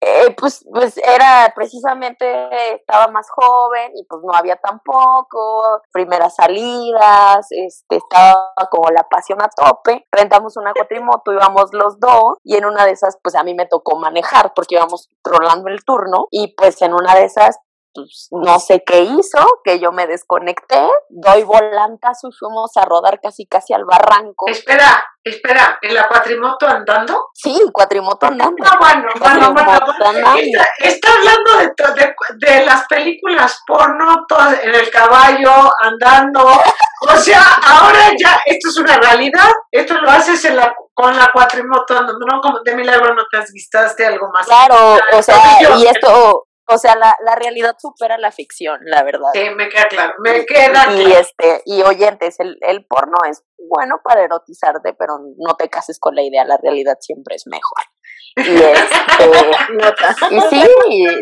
[0.00, 7.46] eh, pues, pues era precisamente, estaba más joven y pues no había tampoco, primeras salidas,
[7.50, 12.64] este, estaba como la pasión a tope, rentamos una cuatrimoto, íbamos los dos y en
[12.64, 16.54] una de esas pues a mí me tocó manejar porque íbamos rolando el turno y
[16.56, 17.58] pues en una de esas
[17.96, 23.20] pues, no sé qué hizo, que yo me desconecté, doy volantazo y fuimos a rodar
[23.20, 24.46] casi casi al barranco.
[24.48, 27.30] Espera, espera, ¿en la cuatrimoto andando?
[27.34, 28.64] Sí, cuatrimoto andando.
[28.64, 30.36] Ah, bueno, bueno, bueno,
[30.78, 34.26] Está, hablando de, de, las películas porno,
[34.62, 36.46] en el caballo, andando.
[37.08, 41.30] O sea, ahora ya, esto es una realidad, esto lo haces en la, con la
[41.32, 44.46] cuatrimoto, no como de milagro no te has vistaste algo más.
[44.46, 45.36] Claro, o sea,
[45.76, 49.28] y esto, o sea, la, la realidad supera la ficción, la verdad.
[49.32, 54.00] Sí, me queda claro, me queda y, este, y oyentes, el, el porno es bueno
[54.02, 57.82] para erotizarte, pero no te cases con la idea, la realidad siempre es mejor.
[58.38, 59.30] Y este,
[60.30, 60.62] y sí,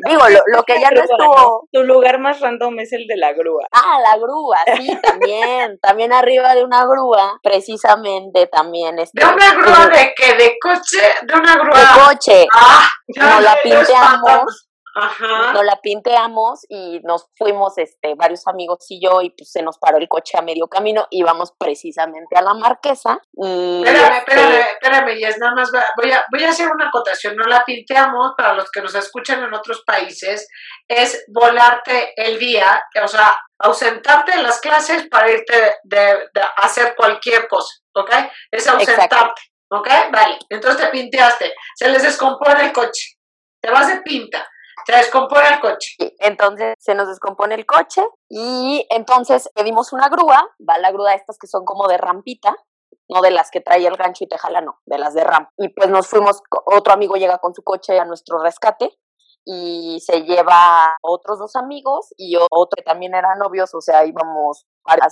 [0.09, 1.68] digo, lo, lo que ya no estuvo.
[1.72, 3.66] Tu lugar más random es el de la grúa.
[3.70, 5.78] Ah, la grúa, sí, también.
[5.82, 8.99] también arriba de una grúa, precisamente también.
[8.99, 10.34] Este, ¿De una grúa de qué?
[10.34, 11.07] ¿De coche?
[11.22, 11.78] ¿De una grúa?
[11.78, 12.47] De coche.
[12.53, 15.53] Ah, ya la pinteamos Ajá.
[15.53, 19.76] Nos la pinteamos y nos fuimos, este, varios amigos y yo, y pues se nos
[19.78, 23.18] paró el coche a medio camino, íbamos precisamente a la marquesa.
[23.32, 26.88] Y espérame, este espérame, espérame, y es nada más, voy a, voy a hacer una
[26.88, 30.47] acotación, no la pinteamos, para los que nos escuchan en otros países,
[30.86, 36.28] es volarte el día, o sea, ausentarte de las clases para irte de,
[36.59, 38.12] hacer cualquier cosa, ¿ok?
[38.53, 39.42] Es ausentarte,
[39.72, 39.88] ¿ok?
[40.12, 43.16] Vale, entonces te pinteaste, se les descompone el coche,
[43.61, 44.49] te vas de pinta
[44.87, 45.97] se descompone el coche.
[46.18, 51.39] Entonces se nos descompone el coche y entonces pedimos una grúa, va la grúa estas
[51.39, 52.57] que son como de rampita,
[53.09, 55.53] no de las que trae el gancho y te jala, no, de las de rampa.
[55.59, 58.99] Y pues nos fuimos, otro amigo llega con su coche a nuestro rescate
[59.45, 64.66] y se lleva otros dos amigos y otro que también eran novios, o sea, íbamos,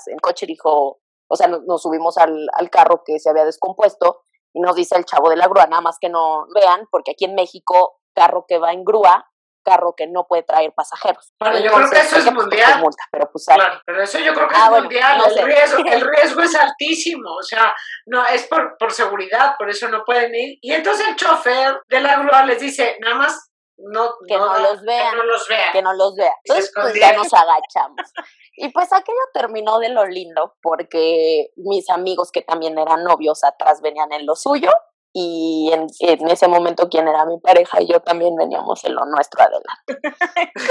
[0.07, 4.23] el coche dijo, o sea, nos, subimos al, al carro que se había descompuesto
[4.55, 7.27] y nos dice el chavo de la grúa, nada más que no vean, porque aquí
[7.27, 9.32] en México, carro que va en grúa
[9.63, 11.33] carro que no puede traer pasajeros.
[11.41, 12.83] Bueno, yo creo que eso es mundial.
[13.11, 15.23] pero, pues, claro, pero eso yo creo que es ah, mundial.
[15.37, 17.75] el, riesgo, el riesgo es altísimo, o sea,
[18.07, 20.59] no es por, por seguridad, por eso no pueden ir.
[20.61, 24.83] Y entonces el chofer de la grúa les dice, nada más no, que no, los
[24.83, 25.73] vean, que no los vean.
[25.73, 26.33] Que no los vean.
[26.45, 28.13] Entonces, pues ya nos agachamos.
[28.57, 33.81] y pues aquello terminó de lo lindo, porque mis amigos que también eran novios atrás
[33.81, 34.71] venían en lo suyo,
[35.13, 39.05] y en, en, ese momento quien era mi pareja y yo también veníamos en lo
[39.05, 40.11] nuestro adelante.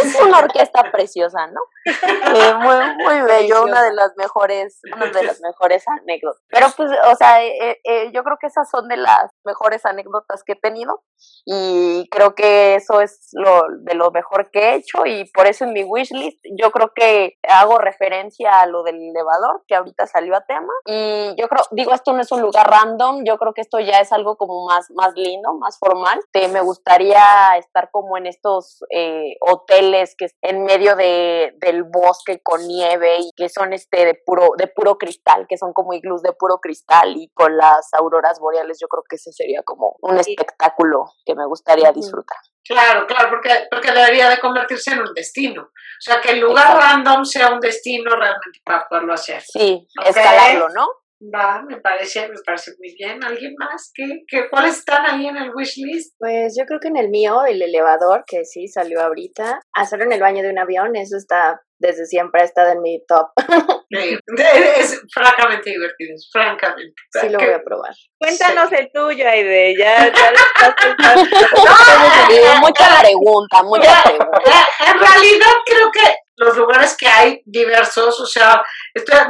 [0.03, 1.61] es una orquesta preciosa, ¿no?
[1.85, 6.41] Eh, muy, muy bello, una de las mejores, una de las mejores anécdotas.
[6.49, 10.43] Pero pues, o sea, eh, eh, yo creo que esas son de las mejores anécdotas
[10.43, 11.03] que he tenido
[11.45, 15.65] y creo que eso es lo de lo mejor que he hecho y por eso
[15.65, 20.35] en mi wishlist yo creo que hago referencia a lo del elevador que ahorita salió
[20.35, 23.61] a tema y yo creo, digo, esto no es un lugar random, yo creo que
[23.61, 26.19] esto ya es algo como más, más lindo, más formal.
[26.31, 32.41] Te, me gustaría estar como en estos eh, hoteles que en medio de, del bosque
[32.41, 36.21] con nieve y que son este de puro, de puro cristal, que son como iglús
[36.21, 38.77] de puro cristal y con las auroras boreales.
[38.81, 42.37] Yo creo que ese sería como un espectáculo que me gustaría disfrutar.
[42.63, 45.63] Claro, claro, porque, porque debería de convertirse en un destino.
[45.63, 49.41] O sea, que el lugar random sea un destino realmente para poderlo hacer.
[49.41, 50.87] Sí, escalarlo, ¿no?
[51.21, 53.23] Va, me parece, me parece muy bien.
[53.23, 53.91] ¿Alguien más?
[53.93, 56.15] ¿Qué, qué, ¿Cuáles están ahí en el wish list?
[56.17, 60.13] Pues yo creo que en el mío, el elevador, que sí salió ahorita, hacerlo en
[60.13, 63.27] el baño de un avión, eso está, desde siempre ha estado en mi top.
[63.91, 66.95] es francamente divertido, francamente.
[67.11, 67.93] Sí, lo voy a probar.
[68.19, 70.11] Cuéntanos el tuyo, Aide, ya, ya
[72.61, 74.67] mucha pregunta, mucha pregunta.
[74.87, 76.01] En realidad creo que
[76.41, 78.63] los lugares que hay diversos, o sea,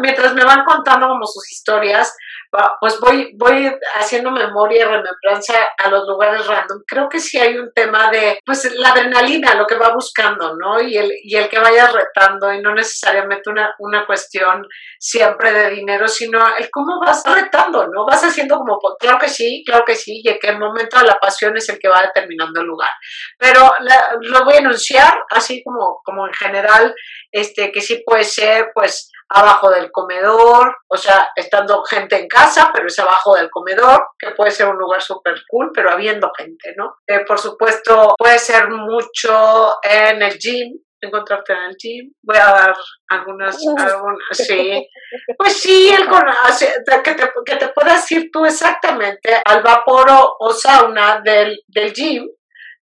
[0.01, 2.15] mientras me van contando como sus historias,
[2.79, 6.83] pues voy, voy haciendo memoria y remembranza a los lugares random.
[6.85, 10.81] Creo que sí hay un tema de, pues, la adrenalina, lo que va buscando, ¿no?
[10.81, 14.67] Y el, y el que vaya retando, y no necesariamente una, una cuestión
[14.99, 18.05] siempre de dinero, sino el cómo vas retando, ¿no?
[18.05, 21.05] Vas haciendo como, pues, claro que sí, claro que sí, y que el momento de
[21.05, 22.89] la pasión es el que va determinando el lugar.
[23.37, 23.71] Pero
[24.21, 26.93] lo voy a enunciar así como, como en general,
[27.31, 32.71] este, que sí puede ser, pues, abajo del comedor, o sea, estando gente en casa,
[32.73, 36.73] pero es abajo del comedor, que puede ser un lugar súper cool, pero habiendo gente,
[36.75, 36.95] ¿no?
[37.07, 42.13] Eh, por supuesto, puede ser mucho en el gym, encontrarte en el gym.
[42.21, 42.75] Voy a dar
[43.09, 44.87] algunas, algunas sí.
[45.37, 46.07] Pues sí, el
[47.03, 50.07] que, te, que te puedas ir tú exactamente al vapor
[50.39, 52.29] o, sauna del, del gym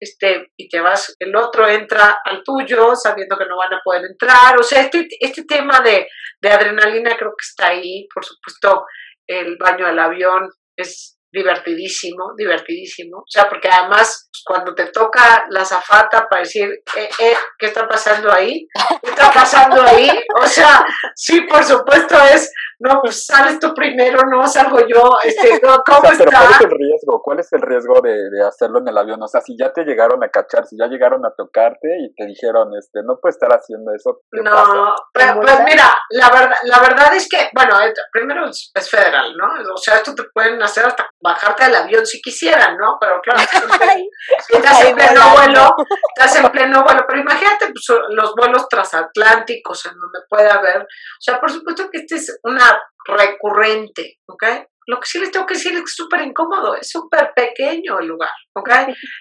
[0.03, 4.03] este, y te vas, el otro entra al tuyo sabiendo que no van a poder
[4.11, 4.59] entrar.
[4.59, 6.09] O sea, este, este tema de,
[6.41, 8.09] de adrenalina creo que está ahí.
[8.13, 8.85] Por supuesto,
[9.29, 13.19] el baño del avión es divertidísimo, divertidísimo.
[13.19, 17.89] O sea, porque además cuando te toca la zafata para decir, eh, eh, ¿qué está
[17.89, 18.67] pasando ahí?
[19.03, 20.11] ¿Qué está pasando ahí?
[20.41, 25.61] O sea, sí, por supuesto es, no, pues sales tú primero, no salgo yo, este,
[25.87, 26.25] ¿cómo está?
[26.25, 27.23] Pero ¿cuál es el riesgo?
[27.23, 29.23] ¿Cuál es el riesgo de, de, hacerlo en el avión?
[29.23, 32.27] O sea, si ya te llegaron a cachar, si ya llegaron a tocarte y te
[32.27, 34.23] dijeron, este, no puedes estar haciendo eso.
[34.33, 37.77] No, pues, pues, mira, la verdad, la verdad es que, bueno,
[38.13, 39.47] primero es, es, federal, ¿no?
[39.75, 42.97] O sea, esto te pueden hacer hasta bajarte del avión si quisieran, ¿no?
[43.01, 43.41] Pero claro,
[44.49, 45.75] estás en pleno vuelo,
[46.15, 51.21] estás en pleno vuelo, pero imagínate pues, los vuelos transatlánticos en donde puede haber, o
[51.21, 54.45] sea, por supuesto que este es una recurrente, ¿ok?
[54.87, 57.99] Lo que sí les tengo que decir es que es súper incómodo, es súper pequeño
[58.01, 58.71] el lugar, ¿ok?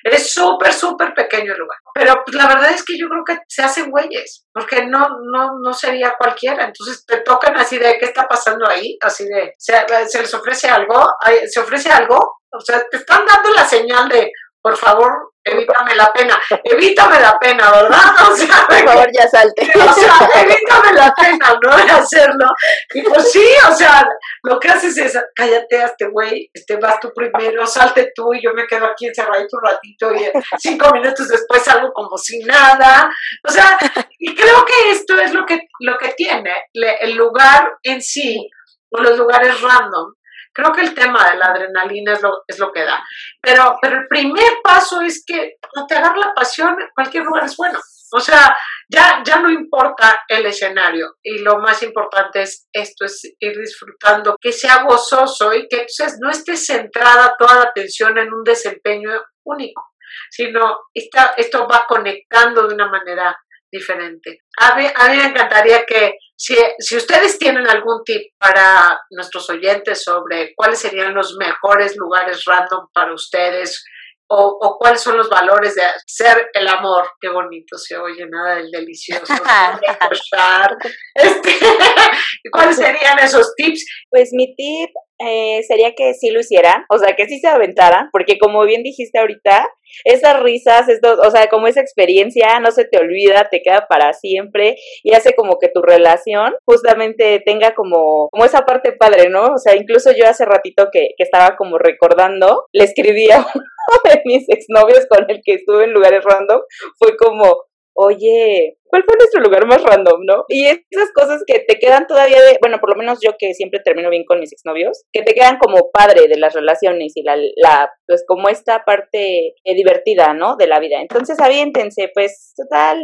[0.03, 1.77] Es súper, súper pequeño el lugar.
[1.93, 5.59] Pero pues, la verdad es que yo creo que se hacen güeyes, porque no, no,
[5.61, 6.65] no sería cualquiera.
[6.65, 8.97] Entonces te tocan así de, ¿qué está pasando ahí?
[9.01, 9.73] Así de, ¿se,
[10.07, 11.05] se les ofrece algo?
[11.47, 12.17] ¿Se ofrece algo?
[12.53, 14.31] O sea, te están dando la señal de,
[14.61, 17.99] por favor, evítame la pena, evítame la pena, ¿verdad?
[18.31, 19.71] O sea, por favor, ya salte.
[19.75, 22.45] O sea, evítame la pena, no de hacerlo.
[22.93, 24.03] Y pues sí, o sea,
[24.43, 28.41] lo que haces es, cállate a este güey, este, vas tú primero, salte tú y
[28.41, 33.09] yo me quedo aquí encerradito un ratito y cinco minutos después salgo como si nada.
[33.47, 33.77] O sea,
[34.17, 38.49] y creo que esto es lo que, lo que tiene el lugar en sí,
[38.89, 40.13] o los lugares random,
[40.53, 43.01] Creo que el tema de la adrenalina es lo, es lo que da.
[43.41, 47.55] Pero, pero el primer paso es que no te agarra la pasión, cualquier lugar es
[47.55, 47.79] bueno.
[48.13, 48.55] O sea,
[48.89, 54.35] ya, ya no importa el escenario y lo más importante es esto, es ir disfrutando,
[54.39, 59.11] que sea gozoso y que entonces no esté centrada toda la atención en un desempeño
[59.45, 59.93] único,
[60.29, 63.37] sino esto va conectando de una manera
[63.71, 64.41] diferente.
[64.57, 69.47] A mí, a mí me encantaría que Si, si ustedes tienen algún tip para nuestros
[69.51, 73.85] oyentes sobre cuáles serían los mejores lugares random para ustedes,
[74.33, 77.05] o, cuáles son los valores de ser el amor.
[77.19, 79.33] Qué bonito se oye, nada del delicioso.
[81.15, 81.51] este,
[82.51, 83.85] ¿Cuáles serían esos tips?
[84.09, 84.89] Pues mi tip
[85.25, 88.83] eh, sería que sí lo hicieran, o sea, que sí se aventaran, porque como bien
[88.83, 89.67] dijiste ahorita,
[90.05, 94.13] esas risas, estos, o sea, como esa experiencia no se te olvida, te queda para
[94.13, 99.53] siempre y hace como que tu relación justamente tenga como, como esa parte padre, ¿no?
[99.53, 103.65] O sea, incluso yo hace ratito que, que estaba como recordando, le escribí a uno
[104.05, 106.61] de mis exnovios con el que estuve en lugares random,
[106.97, 110.45] fue como, oye, ¿cuál fue nuestro lugar más random, no?
[110.47, 113.79] Y esas cosas que te quedan todavía de, bueno, por lo menos yo que siempre
[113.83, 117.35] termino bien con mis exnovios, que te quedan como padre de las relaciones y la,
[117.55, 120.55] la pues como esta parte eh, divertida, ¿no?
[120.55, 121.01] De la vida.
[121.01, 122.99] Entonces, aviéntense, pues, total,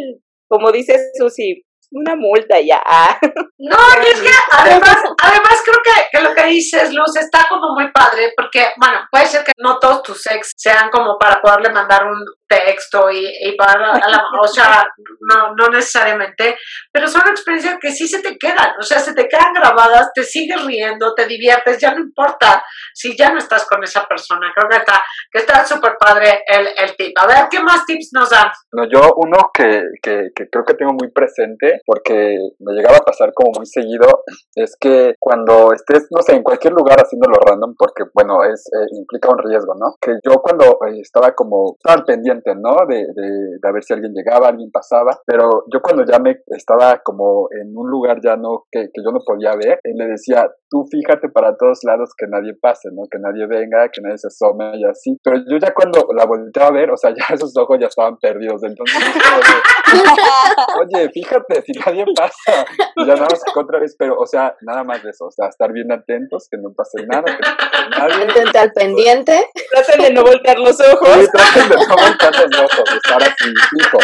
[0.47, 2.81] como dice Susi, una multa ya.
[3.59, 5.81] No, es que además, además creo
[6.11, 9.79] que, lo que dices, Luz, está como muy padre, porque, bueno, puede ser que no
[9.79, 14.47] todos tus ex sean como para poderle mandar un texto y, y para la, o
[14.47, 14.87] sea,
[15.21, 16.57] no, no necesariamente,
[16.91, 20.23] pero son experiencias que sí se te quedan, o sea, se te quedan grabadas, te
[20.23, 24.69] sigues riendo, te diviertes, ya no importa si ya no estás con esa persona, creo
[24.69, 27.17] que está que está súper padre el, el tip.
[27.19, 28.47] A ver, ¿qué más tips nos dan?
[28.71, 33.05] No, yo uno que, que, que creo que tengo muy presente porque me llegaba a
[33.05, 34.23] pasar como muy seguido,
[34.55, 38.87] es que cuando estés, no sé, en cualquier lugar haciéndolo random, porque bueno, es eh,
[38.97, 39.95] implica un riesgo, ¿no?
[40.01, 42.75] Que yo cuando eh, estaba como, estaba pendiente, ¿no?
[42.87, 46.99] De, de, de, ver si alguien llegaba, alguien pasaba, pero yo cuando ya me estaba
[47.03, 50.49] como en un lugar ya no, que, que yo no podía ver, él le decía,
[50.69, 53.03] tú fíjate para todos lados que nadie pase, ¿no?
[53.09, 55.17] Que nadie venga, que nadie se asome y así.
[55.23, 58.17] Pero yo ya cuando la volteaba a ver, o sea, ya esos ojos ya estaban
[58.17, 58.63] perdidos.
[58.63, 58.97] Entonces,
[60.79, 62.65] oye, fíjate, si nadie pasa.
[62.95, 65.25] Y ya nada más otra vez, pero, o sea, nada más de eso.
[65.25, 68.59] O sea, estar bien atentos, que no pase nada, que no pase nadie.
[68.59, 69.49] al pendiente.
[69.71, 71.09] Traten de no voltear los ojos.
[71.19, 73.97] Sí, traten de no voltear los ojos, de estar así, fijo.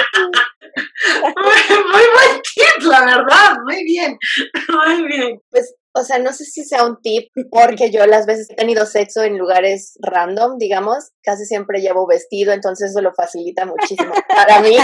[1.22, 4.18] Muy, muy buen tip, la verdad, muy bien,
[4.70, 5.40] muy bien.
[5.52, 8.86] Pues o sea, no sé si sea un tip, porque yo las veces he tenido
[8.86, 14.60] sexo en lugares random, digamos, casi siempre llevo vestido, entonces eso lo facilita muchísimo para
[14.60, 14.76] mí.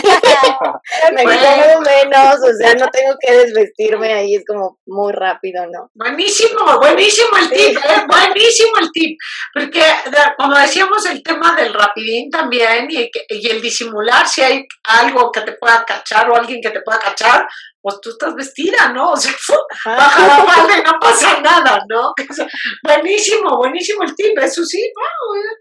[1.14, 5.90] me quedo menos, o sea, no tengo que desvestirme ahí, es como muy rápido, ¿no?
[5.96, 8.06] Buenísimo, buenísimo el tip, ¿eh?
[8.08, 9.18] buenísimo el tip,
[9.54, 9.82] porque
[10.38, 15.42] como decíamos, el tema del rapidín también y, y el disimular si hay algo que
[15.42, 17.48] te pueda cachar o alguien que te pueda cachar,
[17.82, 19.12] pues tú estás vestida, ¿no?
[19.12, 19.32] O sea,
[19.86, 22.14] baja la falda y no pasa nada, ¿no?
[22.84, 24.92] buenísimo, buenísimo el tip, eso sí,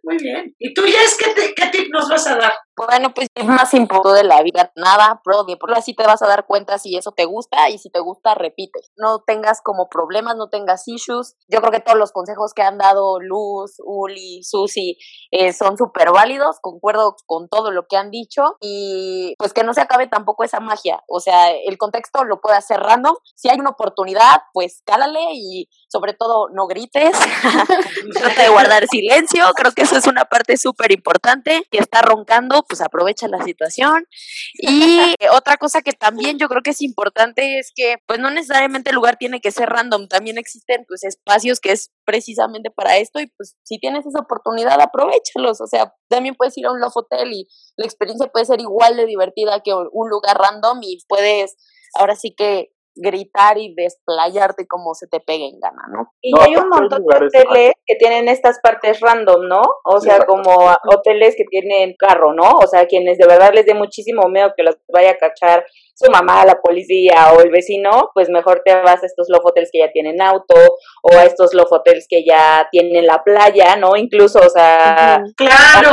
[0.03, 0.55] muy bien.
[0.59, 2.53] ¿Y tú, ya es qué, qué tip nos vas a dar?
[2.77, 6.29] Bueno, pues es más importante de la vida, nada, pro, por así te vas a
[6.29, 8.79] dar cuenta si eso te gusta y si te gusta, repite.
[8.97, 11.35] No tengas como problemas, no tengas issues.
[11.49, 14.97] Yo creo que todos los consejos que han dado Luz, Uli, Susi
[15.33, 19.75] eh, son súper válidos, concuerdo con todo lo que han dicho y pues que no
[19.75, 21.03] se acabe tampoco esa magia.
[21.09, 23.15] O sea, el contexto lo puede hacer random.
[23.35, 27.17] Si hay una oportunidad, pues cálale y sobre todo no grites,
[28.15, 29.45] trata de guardar silencio.
[29.55, 31.63] Creo que eso es una parte súper importante.
[31.71, 34.07] Que está roncando, pues aprovecha la situación.
[34.55, 38.91] Y otra cosa que también yo creo que es importante es que pues no necesariamente
[38.91, 43.21] el lugar tiene que ser random, también existen pues espacios que es precisamente para esto
[43.21, 46.97] y pues si tienes esa oportunidad aprovechalos, o sea, también puedes ir a un love
[46.97, 51.57] hotel y la experiencia puede ser igual de divertida que un lugar random y puedes
[51.95, 56.13] ahora sí que gritar y desplayarte como se te pegue en gana, ¿no?
[56.21, 59.63] Y hay un montón de hoteles que tienen estas partes random, ¿no?
[59.85, 60.51] O sea, como
[60.91, 62.51] hoteles que tienen carro, ¿no?
[62.63, 65.65] O sea, quienes de verdad les dé muchísimo miedo que los vaya a cachar
[65.99, 69.69] su mamá, la policía o el vecino, pues mejor te vas a estos love hotels
[69.73, 70.55] que ya tienen auto
[71.03, 73.97] o a estos love hotels que ya tienen la playa, ¿no?
[73.97, 75.21] Incluso, o sea...
[75.37, 75.91] ¡Claro!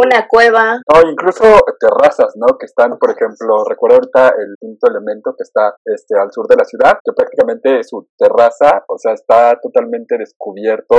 [0.00, 0.80] Una cueva.
[0.92, 1.44] No, incluso
[1.80, 2.56] terrazas, ¿no?
[2.58, 6.56] Que están, por ejemplo, recuerdo ahorita el quinto elemento que está este, al sur de
[6.56, 10.96] la ciudad, que prácticamente su terraza, o sea, está totalmente descubierto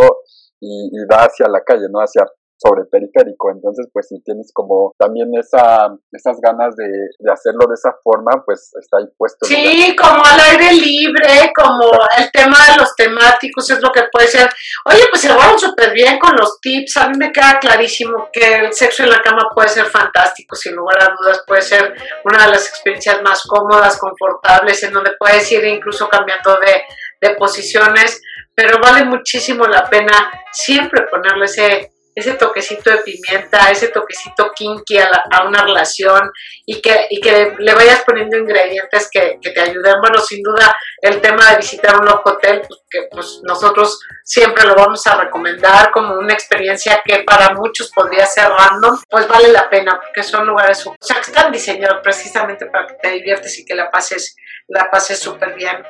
[0.60, 2.00] y, y da hacia la calle, ¿no?
[2.00, 2.26] Hacia
[2.62, 3.52] sobre periférico.
[3.52, 8.44] Entonces, pues si tienes como también esa, esas ganas de, de hacerlo de esa forma,
[8.46, 9.46] pues está ahí puesto.
[9.48, 14.28] Sí, como al aire libre, como el tema de los temáticos es lo que puede
[14.28, 14.48] ser.
[14.86, 16.98] Oye, pues se van súper bien con los tips.
[16.98, 20.76] A mí me queda clarísimo que el sexo en la cama puede ser fantástico, sin
[20.76, 21.96] lugar a dudas, puede ser
[22.26, 27.36] una de las experiencias más cómodas, confortables, en donde puedes ir incluso cambiando de, de
[27.36, 28.22] posiciones,
[28.54, 34.98] pero vale muchísimo la pena siempre ponerle ese ese toquecito de pimienta, ese toquecito kinky
[35.00, 36.30] a, una relación
[36.66, 39.96] y que, y que le vayas poniendo ingredientes que, que, te ayuden.
[40.02, 44.76] Bueno, sin duda el tema de visitar un hotel, pues, que pues nosotros siempre lo
[44.76, 49.70] vamos a recomendar como una experiencia que para muchos podría ser random, pues vale la
[49.70, 53.66] pena porque son lugares, o sea, que están diseñados precisamente para que te diviertes y
[53.66, 54.36] que la pases
[54.68, 55.84] la pases súper bien.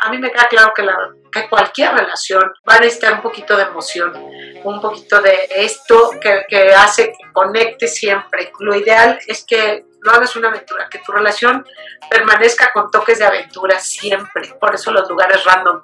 [0.00, 0.96] a mí me queda claro que, la,
[1.30, 4.12] que cualquier relación va a necesitar un poquito de emoción,
[4.64, 8.52] un poquito de esto que, que hace que conecte siempre.
[8.58, 11.66] Lo ideal es que no hagas una aventura, que tu relación
[12.10, 14.54] permanezca con toques de aventura siempre.
[14.60, 15.80] Por eso los lugares random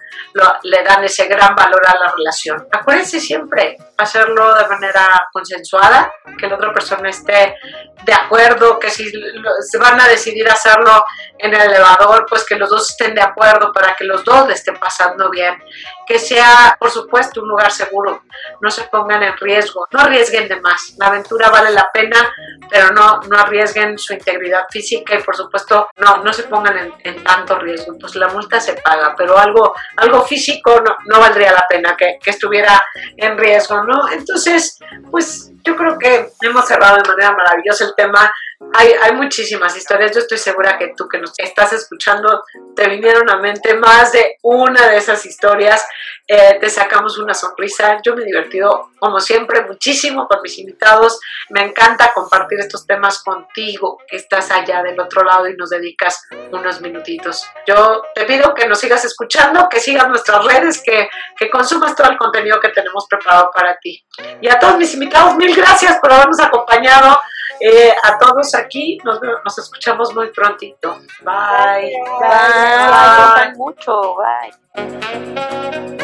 [0.62, 2.66] le dan ese gran valor a la relación.
[2.70, 7.56] Acuérdense siempre hacerlo de manera consensuada, que la otra persona esté
[8.02, 11.04] de acuerdo, que si se van a decidir hacerlo
[11.38, 14.54] en el elevador, pues que los dos estén de acuerdo para que los dos le
[14.54, 15.54] estén pasando bien.
[16.06, 18.24] Que sea, por supuesto, un lugar seguro.
[18.60, 20.94] No se pongan en riesgo, no arriesguen de más.
[20.98, 22.34] La aventura vale la pena,
[22.68, 27.24] pero no, no arriesguen su integridad física y por supuesto no, no se pongan en,
[27.24, 27.96] tanto riesgo.
[27.98, 32.18] Pues la multa se paga, pero algo, algo físico no, no valdría la pena que
[32.26, 32.82] estuviera
[33.16, 34.10] en riesgo, ¿no?
[34.10, 34.78] Entonces,
[35.10, 38.32] pues yo creo que hemos cerrado de manera maravillosa el tema
[38.72, 40.12] hay, hay muchísimas historias.
[40.12, 42.42] Yo estoy segura que tú que nos estás escuchando
[42.74, 45.84] te vinieron a mente más de una de esas historias.
[46.26, 48.00] Eh, te sacamos una sonrisa.
[48.02, 51.20] Yo me he divertido, como siempre, muchísimo con mis invitados.
[51.50, 56.22] Me encanta compartir estos temas contigo, que estás allá del otro lado y nos dedicas
[56.50, 57.46] unos minutitos.
[57.66, 62.10] Yo te pido que nos sigas escuchando, que sigas nuestras redes, que, que consumas todo
[62.10, 64.02] el contenido que tenemos preparado para ti.
[64.40, 67.20] Y a todos mis invitados, mil gracias por habernos acompañado.
[67.60, 70.98] Eh, a todos aquí, nos, nos escuchamos muy prontito.
[71.20, 71.92] Bye.
[72.20, 73.46] Bye.
[73.46, 73.54] Bye.
[73.56, 74.16] mucho.
[74.74, 76.03] Bye.